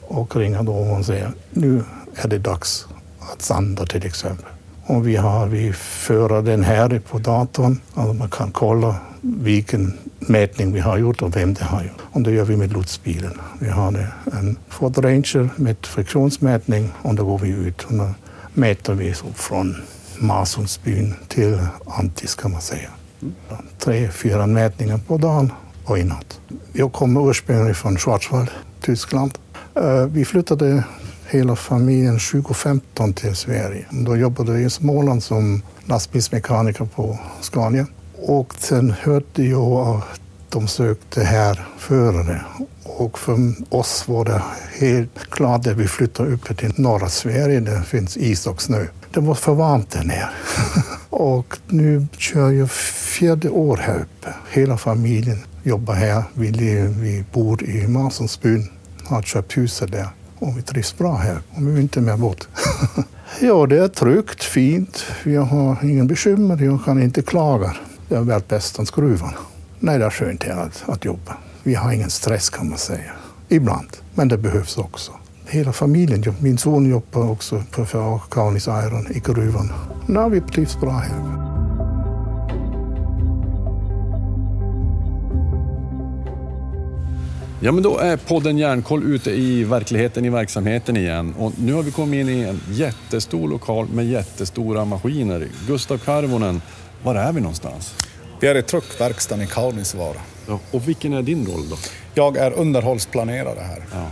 och 0.02 0.36
ringer 0.36 0.64
då 0.64 0.74
och 0.74 1.06
säger 1.06 1.32
nu 1.50 1.84
är 2.16 2.28
det 2.28 2.38
dags 2.38 2.88
att 3.20 3.42
sanda 3.42 3.86
till 3.86 4.06
exempel. 4.06 4.46
Och 4.86 5.08
vi, 5.08 5.16
har, 5.16 5.48
vi 5.48 5.74
för 5.74 6.42
den 6.42 6.64
här 6.64 7.00
på 7.00 7.20
datorn. 7.20 7.80
Alltså 7.94 8.14
man 8.14 8.30
kan 8.30 8.52
kolla 8.52 8.96
vilken 9.22 9.98
mätning 10.20 10.74
vi 10.74 10.80
har 10.80 10.98
gjort 10.98 11.22
och 11.22 11.36
vem 11.36 11.54
det 11.54 11.64
har 11.64 11.84
gjort. 11.84 12.02
Och 12.12 12.22
det 12.22 12.32
gör 12.32 12.46
vi 12.46 12.58
med 12.58 12.74
lotsbilen. 12.74 13.40
Vi 13.60 13.70
har 13.70 14.12
en 14.34 14.58
Ford 14.70 14.98
Ranger 14.98 15.50
med 15.56 15.76
friktionsmätning 15.82 16.90
och 17.02 17.16
då 17.16 17.26
går 17.26 17.38
vi 17.38 17.50
ut 17.50 17.84
och 17.84 17.94
mäter 18.54 18.94
vi 18.94 19.14
så 19.14 19.26
från 19.36 19.76
Masugnsbyn 20.20 21.16
till 21.28 21.60
Antis 21.86 22.36
kan 22.36 22.52
man 22.52 22.62
säga. 22.62 22.90
Tre, 23.80 24.10
fyra 24.12 24.48
mätningar 24.48 24.98
på 25.08 25.18
dagen 25.18 25.52
och 25.86 26.00
i 26.00 26.04
natt. 26.04 26.40
Jag 26.74 26.94
kommer 26.94 27.30
ursprungligen 27.30 27.76
från 27.76 27.98
Schwarzwald, 27.98 28.50
Tyskland. 28.82 29.38
Eh, 29.76 30.06
vi 30.06 30.26
flyttade 30.26 30.84
hela 31.28 31.56
familjen 31.56 32.20
2015 32.20 33.14
till 33.14 33.36
Sverige. 33.36 33.86
Då 33.92 34.18
jobbade 34.18 34.52
jag 34.52 34.62
i 34.62 34.70
Småland 34.70 35.24
som 35.24 35.62
lastbilsmekaniker 35.86 36.86
på 36.86 37.20
Scania. 37.42 37.88
Och 38.22 38.54
sen 38.58 38.94
hörde 39.02 39.44
jag 39.44 39.96
att 39.96 40.22
de 40.50 40.68
sökte 40.68 41.24
här 41.24 41.66
förare. 41.78 42.42
Och 42.84 43.20
för 43.20 43.54
oss 43.70 44.08
var 44.08 44.26
det 44.26 44.44
helt 44.80 45.20
klart 45.30 45.68
att 45.68 45.78
vi 45.78 45.88
flyttade 45.88 46.32
upp 46.32 46.58
till 46.58 46.74
norra 46.76 47.10
Sverige. 47.10 47.60
Det 47.60 47.84
finns 47.84 48.18
is 48.18 48.48
och 48.48 48.62
snö. 48.62 48.86
Det 49.14 49.20
var 49.20 49.36
för 49.36 49.54
varmt 49.54 49.92
där 49.92 50.04
nere. 50.04 50.30
och 51.10 51.58
nu 51.68 52.08
kör 52.18 52.52
jag 52.52 52.72
fjärde 52.72 53.50
år 53.50 53.78
här 53.78 53.96
uppe. 53.96 54.34
Hela 54.52 54.78
familjen 54.78 55.38
jobbar 55.64 55.94
här. 55.94 56.24
Vi, 56.34 56.52
vi 56.88 57.26
bor 57.34 57.64
i 57.64 57.88
Masonsbyn, 57.88 58.70
har 59.04 59.22
köpt 59.22 59.58
huset 59.58 59.92
där 59.92 60.08
och 60.40 60.58
vi 60.58 60.62
trivs 60.62 60.98
bra 60.98 61.16
här. 61.16 61.38
Och 61.50 61.68
vi 61.68 61.72
vill 61.72 61.82
inte 61.82 62.02
mer 62.02 62.18
bort. 62.18 62.48
ja, 63.42 63.66
det 63.66 63.80
är 63.80 63.88
tryggt, 63.88 64.44
fint. 64.44 65.06
Vi 65.24 65.36
har 65.36 65.78
ingen 65.84 66.08
bekymmer. 66.08 66.64
Jag 66.64 66.86
kan 66.86 67.04
inte 67.04 67.22
klaga. 67.22 67.76
Det 68.08 68.16
är 68.16 68.22
väl 68.22 68.42
bäst 68.48 68.80
än 68.80 68.86
skruvarna. 68.86 69.38
Nej, 69.80 70.00
det 70.00 70.06
är 70.06 70.10
skönt 70.10 70.44
här 70.44 70.62
att, 70.62 70.84
att 70.90 71.06
jobba. 71.06 71.38
Vi 71.64 71.76
har 71.76 71.92
ingen 71.92 72.10
stress 72.10 72.50
kan 72.50 72.70
man 72.70 72.78
säga. 72.78 73.12
Ibland, 73.50 73.98
men 74.16 74.28
det 74.28 74.38
behövs 74.38 74.78
också. 74.78 75.12
Hela 75.52 75.74
familjen. 75.74 76.36
Min 76.40 76.58
son 76.58 76.90
jobbar 76.90 77.32
också 77.32 77.64
på 77.72 77.86
för 77.86 78.20
Kaunis 78.30 78.68
Iron 78.68 79.08
i 79.12 79.20
gruvan. 79.20 79.72
Nej, 80.06 80.30
vi 80.30 80.42
trivs 80.42 80.80
bra 80.80 80.92
här. 80.92 81.50
Ja, 87.62 87.72
men 87.72 87.84
då 87.84 87.98
är 87.98 88.18
podden 88.18 88.58
Järnkoll 88.58 89.04
ute 89.04 89.32
i 89.32 89.64
verkligheten, 89.64 90.26
i 90.26 90.30
verksamheten 90.30 90.98
igen. 90.98 91.34
Och 91.38 91.54
nu 91.58 91.74
har 91.74 91.84
vi 91.84 91.92
kommit 91.92 92.20
in 92.20 92.30
i 92.30 92.42
en 92.42 92.62
jättestor 92.70 93.48
lokal 93.48 93.88
med 93.88 94.06
jättestora 94.06 94.86
maskiner. 94.86 95.48
Gustav 95.68 95.98
Karvonen, 95.98 96.62
var 97.04 97.16
är 97.16 97.32
vi 97.32 97.42
någonstans? 97.42 97.96
Vi 98.40 98.48
är 98.48 98.58
i 98.58 98.64
truckverkstaden 98.64 99.44
i 99.44 99.48
Kaunisvaara. 99.48 100.20
Ja, 100.48 100.60
och 100.72 100.88
vilken 100.88 101.14
är 101.14 101.22
din 101.22 101.46
roll 101.46 101.70
då? 101.70 101.76
Jag 102.14 102.38
är 102.38 102.52
underhållsplanerare 102.54 103.60
här. 103.60 103.84
Ja. 103.94 104.12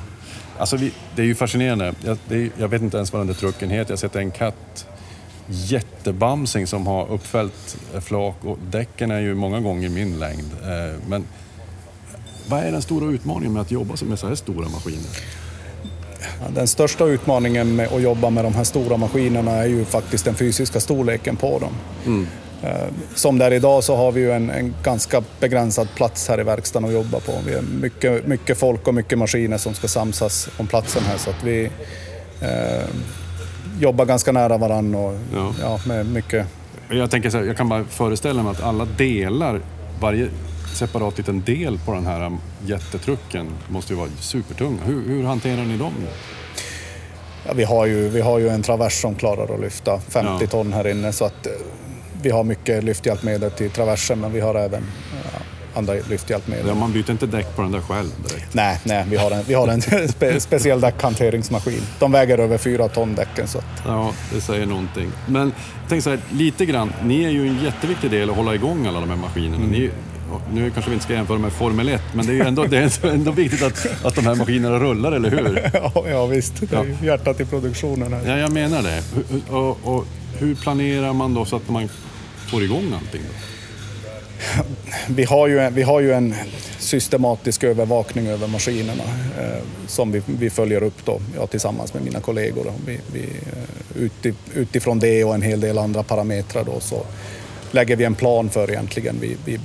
Alltså, 0.60 0.78
vi, 0.78 0.92
det 1.16 1.22
är 1.22 1.26
ju 1.26 1.36
fascinerande. 1.36 1.94
Jag, 2.06 2.18
det, 2.28 2.50
jag 2.58 2.68
vet 2.68 2.82
inte 2.82 2.98
ens 2.98 3.14
vad 3.14 3.20
den 3.20 3.28
där 3.28 3.34
trucken 3.34 3.70
heter. 3.70 3.92
Jag 3.92 3.98
har 3.98 3.98
sett 3.98 4.16
en 4.16 4.32
katt 4.32 4.88
jättebamsing 5.50 6.68
som 6.68 6.88
har 6.88 7.12
uppfällt 7.12 7.78
flak 8.02 8.36
och 8.46 8.58
däcken 8.72 9.12
är 9.12 9.20
ju 9.20 9.36
många 9.36 9.60
gånger 9.60 9.90
min 9.90 10.20
längd. 10.20 10.52
Eh, 10.64 11.00
men 11.08 11.26
vad 12.50 12.60
är 12.60 12.72
den 12.72 12.82
stora 12.82 13.12
utmaningen 13.12 13.54
med 13.54 13.62
att 13.62 13.72
jobba 13.72 13.96
med 14.06 14.20
så 14.20 14.28
här 14.28 14.36
stora 14.36 14.70
maskiner? 14.70 15.10
Den 16.56 16.68
största 16.68 17.06
utmaningen 17.06 17.76
med 17.76 17.88
att 17.88 18.02
jobba 18.02 18.30
med 18.30 18.46
de 18.46 18.54
här 18.54 18.64
stora 18.64 18.98
maskinerna 18.98 19.52
är 19.52 19.68
ju 19.68 19.86
faktiskt 19.86 20.26
den 20.26 20.36
fysiska 20.36 20.80
storleken 20.80 21.36
på 21.36 21.60
dem. 21.60 21.72
Mm. 22.06 22.28
Som 23.16 23.38
det 23.38 23.46
är 23.46 23.54
idag 23.54 23.84
så 23.84 23.96
har 23.96 24.12
vi 24.12 24.22
ju 24.22 24.32
en, 24.32 24.50
en, 24.50 24.76
ganska 24.84 25.24
begränsad 25.40 25.88
plats 25.96 26.28
här 26.28 26.40
i 26.40 26.44
verkstaden 26.44 26.88
att 26.90 26.94
jobba 26.94 27.20
på. 27.20 27.32
Vi 27.46 27.56
har 27.56 27.62
mycket, 27.62 28.28
mycket 28.28 28.58
folk 28.58 28.88
och 28.88 28.94
mycket 28.94 29.18
maskiner 29.18 29.58
som 29.58 29.74
ska 29.74 29.88
samsas 29.88 30.50
om 30.58 30.68
platsen 30.68 31.04
här 31.04 31.18
så 31.18 31.30
att 31.30 31.44
vi 31.44 31.70
eh, 32.42 32.88
jobbar 33.80 34.06
ganska 34.06 34.32
nära 34.32 34.58
varandra 34.58 35.00
och 35.00 35.16
ja. 35.34 35.54
ja. 35.62 35.80
med 35.86 36.06
mycket... 36.06 36.48
Jag, 36.90 37.12
tänker 37.12 37.30
så 37.30 37.38
här, 37.38 37.46
jag 37.46 37.58
kan 37.58 37.70
bara 37.70 37.84
föreställa 37.84 38.44
mig 38.44 38.52
att 38.52 38.64
alla 38.64 38.86
delar, 38.86 39.62
varje 40.00 40.30
separat 40.74 41.18
liten 41.18 41.44
del 41.44 41.80
på 41.86 41.94
den 41.94 42.06
här 42.06 42.38
jättetrucken 42.66 43.48
måste 43.68 43.94
ju 43.94 44.00
vara 44.00 44.10
supertunga. 44.20 44.78
Hur, 44.86 45.08
hur 45.08 45.24
hanterar 45.24 45.66
ni 45.66 45.78
dem? 45.78 45.94
Ja, 47.48 47.54
vi, 47.56 47.64
har 47.64 47.86
ju, 47.86 48.10
vi 48.10 48.22
har 48.22 48.40
ju 48.40 48.50
en 48.50 48.64
travers 48.64 49.02
som 49.02 49.16
klarar 49.16 49.54
att 49.54 49.62
lyfta 49.62 50.00
50 50.00 50.32
ja. 50.42 50.48
ton 50.48 50.74
här 50.74 50.88
inne 50.88 51.14
så 51.14 51.26
att 51.26 51.46
eh, 51.46 51.52
vi 52.22 52.30
har 52.30 52.44
mycket 52.44 52.84
lyfthjälpmedel 52.84 53.52
till 53.52 53.70
traversen 53.70 54.20
men 54.20 54.34
vi 54.34 54.40
har 54.40 54.56
även 54.56 54.84
andra 55.78 55.94
lyfthjälpmedel. 56.10 56.68
Ja, 56.68 56.76
man 56.76 56.92
byter 56.92 57.12
inte 57.12 57.26
däck 57.26 57.56
på 57.56 57.62
den 57.62 57.72
där 57.72 57.82
själv 57.82 58.10
direkt? 58.28 58.54
Nej, 58.54 58.80
nej 58.84 59.06
vi 59.10 59.18
har 59.18 59.32
en, 59.32 59.44
vi 59.48 59.54
har 59.54 59.68
en 59.68 59.82
spe, 60.10 60.40
speciell 60.40 60.82
däckhanteringsmaskin. 60.82 61.82
De 62.00 62.12
väger 62.12 62.38
över 62.38 62.58
4 62.58 62.88
ton 62.88 63.16
däcken. 63.16 63.48
Så 63.48 63.58
att... 63.58 63.66
Ja, 63.86 64.12
det 64.34 64.42
säger 64.42 64.66
någonting. 64.66 65.12
Men 65.28 65.54
tänk 65.90 66.04
så 66.04 66.10
här, 66.10 66.20
lite 66.32 66.66
grann, 66.66 66.94
ni 67.04 67.24
är 67.24 67.30
ju 67.30 67.48
en 67.48 67.64
jätteviktig 67.64 68.12
del 68.12 68.30
att 68.30 68.36
hålla 68.36 68.56
igång 68.56 68.88
alla 68.88 69.00
de 69.00 69.10
här 69.10 69.18
maskinerna. 69.18 69.56
Mm. 69.56 69.70
Ni, 69.72 69.90
nu 70.54 70.70
kanske 70.70 70.92
vi 70.92 70.94
inte 70.94 71.06
ska 71.06 71.14
jämföra 71.14 71.38
med 71.38 71.52
Formel 71.52 71.90
1, 71.90 72.02
men 72.14 72.26
det 72.26 72.32
är 72.32 72.36
ju 72.36 72.42
ändå, 72.42 72.66
det 72.66 72.78
är 72.78 73.06
ändå 73.06 73.32
viktigt 73.32 73.64
att, 73.64 74.06
att 74.06 74.16
de 74.16 74.26
här 74.26 74.36
maskinerna 74.36 74.80
rullar, 74.80 75.12
eller 75.12 75.30
hur? 75.32 75.70
Ja, 75.74 76.04
ja 76.10 76.26
visst. 76.26 76.54
Det 76.60 76.76
är 76.76 76.96
ja. 77.02 77.06
hjärtat 77.06 77.40
i 77.40 77.46
produktionen. 77.46 78.14
Här. 78.14 78.22
Ja, 78.28 78.38
jag 78.38 78.52
menar 78.52 78.82
det. 78.84 79.04
Och, 79.56 79.80
och, 79.84 80.06
hur 80.40 80.56
planerar 80.56 81.14
man 81.14 81.34
då 81.34 81.46
så 81.46 81.56
att 81.56 81.70
man 81.70 81.90
får 82.52 82.64
igång 82.64 82.94
allting? 82.94 83.22
Då? 83.22 83.34
Vi 85.08 85.24
har, 85.24 85.48
ju 85.48 85.60
en, 85.60 85.74
vi 85.74 85.84
har 85.84 86.00
ju 86.00 86.14
en 86.14 86.36
systematisk 86.80 87.64
övervakning 87.64 88.28
över 88.28 88.48
maskinerna 88.48 89.04
eh, 89.40 89.64
som 89.88 90.12
vi, 90.12 90.22
vi, 90.26 90.50
följer 90.50 90.84
upp 90.84 91.06
då, 91.06 91.20
ja, 91.36 91.48
tillsammans 91.48 91.94
med 91.94 92.04
mina 92.04 92.20
kollegor. 92.20 92.64
Då. 92.64 92.74
Vi, 92.86 93.00
vi, 93.14 93.22
eh, 93.22 94.02
uti, 94.04 94.34
utifrån 94.54 95.00
det 95.00 95.24
och 95.24 95.36
en 95.36 95.42
hel 95.42 95.60
del 95.60 95.78
andra 95.78 96.04
parametrar 96.04 96.64
då, 96.64 96.80
så 96.80 97.06
lägger 97.72 97.96
vi 97.96 98.04
en 98.04 98.16
plan 98.16 98.50
för 98.50 98.72
egentligen. 98.72 99.16
Vi, 99.22 99.38
vi 99.46 99.60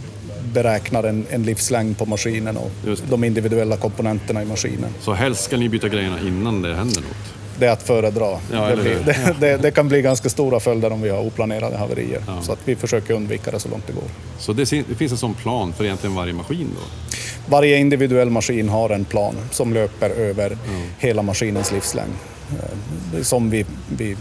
beräknar 0.53 1.05
en, 1.05 1.27
en 1.31 1.43
livslängd 1.43 1.99
på 1.99 2.07
maskinen 2.07 2.57
och 2.57 2.71
de 3.11 3.25
individuella 3.25 3.77
komponenterna 3.77 4.43
i 4.43 4.45
maskinen. 4.45 4.91
Så 5.01 5.13
helst 5.13 5.45
ska 5.45 5.57
ni 5.57 5.69
byta 5.69 5.89
grejerna 5.89 6.21
innan 6.21 6.63
det 6.63 6.75
händer 6.75 7.01
något? 7.01 7.42
Det 7.59 7.67
är 7.67 7.73
att 7.73 7.83
föredra. 7.83 8.39
Ja, 8.53 8.67
det, 8.67 8.77
blir, 8.77 8.99
det, 9.07 9.37
det, 9.41 9.57
det, 9.57 9.71
kan 9.71 9.89
bli 9.89 10.03
ganska 10.03 10.29
stora 10.29 10.61
följder 10.61 10.93
om 10.93 11.03
vi 11.03 11.11
har 11.11 11.21
oplanerade 11.21 11.77
haverier. 11.77 12.23
Ja. 12.27 12.43
Så 12.43 12.53
att 12.53 12.59
vi 12.65 12.77
försöker 12.77 13.15
undvika 13.15 13.51
det 13.51 13.61
så 13.61 13.69
långt 13.69 13.87
det 13.87 13.93
går. 13.93 14.05
Så 14.39 14.53
det, 14.53 14.67
finns 14.97 15.13
en 15.13 15.19
sån 15.19 15.35
plan 15.35 15.73
för 15.73 15.85
egentligen 15.85 16.17
varje 16.17 16.33
maskin 16.33 16.69
då? 16.75 17.17
Varje 17.47 17.79
individuell 17.79 18.31
maskin 18.31 18.69
har 18.69 18.91
en 18.91 19.05
plan 19.05 19.35
som 19.51 19.75
löper 19.75 20.11
över 20.11 20.47
mm. 20.47 20.83
hela 20.99 21.23
maskinens 21.23 21.73
livslängd. 21.73 22.13
Eh, 22.51 23.23
som 23.23 23.51
vi, 23.51 23.67
vi 23.97 24.17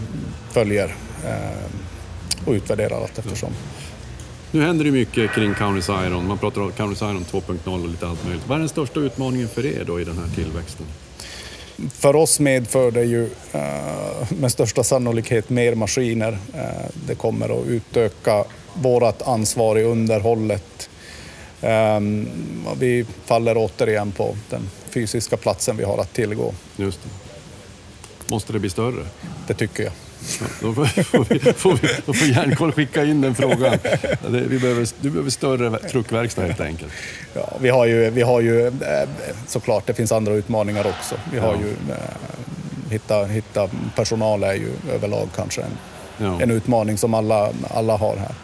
följer 0.50 0.94
eh, 1.26 2.46
och 2.46 2.52
utvärderar 2.52 3.02
allt 3.02 3.18
eftersom. 3.18 3.50
Nu 4.50 4.62
händer 4.62 4.84
det 4.84 4.90
mycket 4.90 5.30
kring 5.30 5.54
Counties 5.54 5.88
Iron. 5.88 6.26
Man 6.26 6.38
pratar 6.38 6.60
om 6.60 6.72
Counties 6.72 7.02
Iron 7.02 7.24
2.0 7.24 7.82
och 7.82 7.88
lite 7.88 8.06
allt 8.06 8.24
möjligt. 8.24 8.48
Vad 8.48 8.56
är 8.56 8.60
den 8.60 8.68
största 8.68 9.00
utmaningen 9.00 9.48
för 9.48 9.66
er 9.66 9.84
då 9.86 10.00
i 10.00 10.04
den 10.04 10.18
här 10.18 10.34
tillväxten? 10.34 10.86
För 11.90 12.16
oss 12.16 12.40
medför 12.40 12.90
det 12.90 13.04
ju 13.04 13.24
eh, 13.52 14.32
med 14.38 14.52
största 14.52 14.84
sannolikhet 14.84 15.50
mer 15.50 15.74
maskiner. 15.74 16.38
Eh, 16.54 16.90
det 17.06 17.14
kommer 17.14 17.60
att 17.60 17.66
utöka 17.66 18.44
vårt 18.74 19.22
ansvar 19.22 19.78
i 19.78 19.82
underhållet. 19.82 20.90
Eh, 21.60 22.00
vi 22.78 23.06
faller 23.24 23.56
återigen 23.56 24.12
på 24.12 24.36
den 24.50 24.70
fysiska 24.90 25.36
platsen 25.36 25.76
vi 25.76 25.84
har 25.84 25.98
att 25.98 26.12
tillgå. 26.12 26.54
Just 26.76 27.00
det. 27.02 27.08
Måste 28.32 28.52
det 28.52 28.58
bli 28.58 28.70
större? 28.70 29.06
Det 29.46 29.54
tycker 29.54 29.82
jag. 29.82 29.92
Då 30.60 30.74
får, 30.74 30.82
vi, 31.34 31.52
får, 31.52 31.78
vi, 31.82 31.88
då 32.06 32.12
får 32.12 32.28
Järnkoll 32.28 32.72
skicka 32.72 33.04
in 33.04 33.20
den 33.20 33.34
frågan. 33.34 33.78
Vi 34.28 34.58
behöver, 34.58 34.88
du 35.00 35.10
behöver 35.10 35.30
större 35.30 35.78
truckverkstad 35.78 36.42
helt 36.42 36.60
enkelt. 36.60 36.92
Ja, 37.34 37.56
vi 37.60 37.68
har 37.68 37.86
ju, 37.86 38.10
vi 38.10 38.22
har 38.22 38.40
ju 38.40 38.66
eh, 38.66 38.72
såklart, 39.46 39.86
det 39.86 39.94
finns 39.94 40.12
andra 40.12 40.32
utmaningar 40.32 40.86
också. 40.86 41.14
Vi 41.32 41.38
har 41.38 41.54
ja. 41.54 41.60
ju, 41.60 41.92
eh, 41.92 42.90
hitta, 42.90 43.24
hitta 43.24 43.68
personal 43.96 44.42
är 44.42 44.54
ju 44.54 44.68
överlag 44.92 45.28
kanske 45.36 45.62
en, 45.62 45.78
ja. 46.18 46.42
en 46.42 46.50
utmaning 46.50 46.98
som 46.98 47.14
alla, 47.14 47.50
alla 47.70 47.96
har 47.96 48.16
här. 48.16 48.34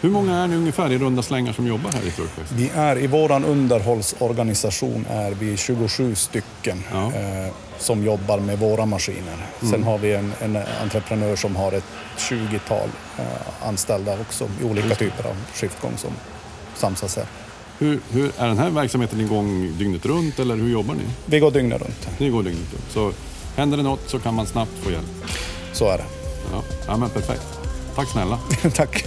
Hur 0.00 0.10
många 0.10 0.36
är 0.36 0.46
ni 0.46 0.56
ungefär 0.56 0.92
i 0.92 0.98
runda 0.98 1.22
slängar 1.22 1.52
som 1.52 1.66
jobbar 1.66 1.90
här 1.92 2.00
i 2.06 2.10
Turquoise? 2.10 2.54
Vi 2.54 2.70
är 2.74 2.98
i 2.98 3.06
våran 3.06 3.44
underhållsorganisation 3.44 5.06
är 5.10 5.30
vi 5.30 5.56
27 5.56 6.14
stycken 6.14 6.82
Ja. 6.92 7.12
eh, 7.14 7.52
som 7.78 8.04
jobbar 8.04 8.38
med 8.40 8.58
våra 8.58 8.86
maskiner. 8.86 9.36
Sen 9.70 9.82
har 9.82 9.98
vi 9.98 10.14
en, 10.14 10.32
en 10.40 10.58
entreprenör 10.82 11.36
som 11.36 11.56
har 11.56 11.72
ett 11.72 11.84
20-tal 12.18 12.88
eh, 13.18 13.24
anställda 13.68 14.20
också 14.20 14.48
i 14.60 14.64
olika 14.64 14.94
typer 14.94 15.28
av 15.28 15.36
skiftgång 15.54 15.92
som 15.96 16.10
samsas 16.76 17.16
här. 17.16 17.26
Hur, 17.78 18.00
hur, 18.10 18.32
är 18.38 18.48
den 18.48 18.58
här 18.58 18.70
verksamheten 18.70 19.20
igång 19.20 19.72
dygnet 19.78 20.06
runt 20.06 20.38
eller 20.38 20.56
hur 20.56 20.68
jobbar 20.70 20.94
ni? 20.94 21.04
Vi 21.26 21.38
går 21.40 21.50
dygnet 21.50 21.82
runt. 21.82 22.08
Ni 22.18 22.28
går 22.28 22.42
dygnet 22.42 22.72
runt. 22.72 22.90
Så 22.90 23.12
händer 23.56 23.76
det 23.76 23.82
något 23.82 24.10
så 24.10 24.18
kan 24.18 24.34
man 24.34 24.46
snabbt 24.46 24.72
få 24.82 24.90
hjälp. 24.90 25.24
Så 25.72 25.88
är 25.90 25.98
det. 25.98 26.04
Ja, 26.52 26.62
ja 26.86 26.96
men 26.96 27.10
perfekt. 27.10 27.59
Tack 27.94 28.08
snälla. 28.08 28.38
Tack. 28.74 29.04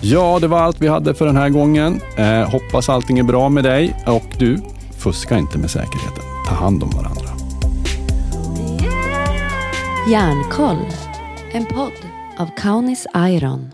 Ja, 0.00 0.38
det 0.40 0.48
var 0.48 0.60
allt 0.60 0.80
vi 0.80 0.88
hade 0.88 1.14
för 1.14 1.26
den 1.26 1.36
här 1.36 1.48
gången. 1.48 2.00
Eh, 2.16 2.50
hoppas 2.50 2.88
allting 2.88 3.18
är 3.18 3.22
bra 3.22 3.48
med 3.48 3.64
dig 3.64 4.04
och 4.06 4.34
du, 4.38 4.58
fuska 4.98 5.38
inte 5.38 5.58
med 5.58 5.70
säkerheten. 5.70 6.22
Ta 6.48 6.54
hand 6.54 6.82
om 6.82 6.90
varandra. 6.90 7.28
Järnkoll. 10.08 10.86
En 11.52 11.66
podd 11.66 11.92
av 12.38 12.46
Kaunis 12.56 13.06
Iron. 13.16 13.72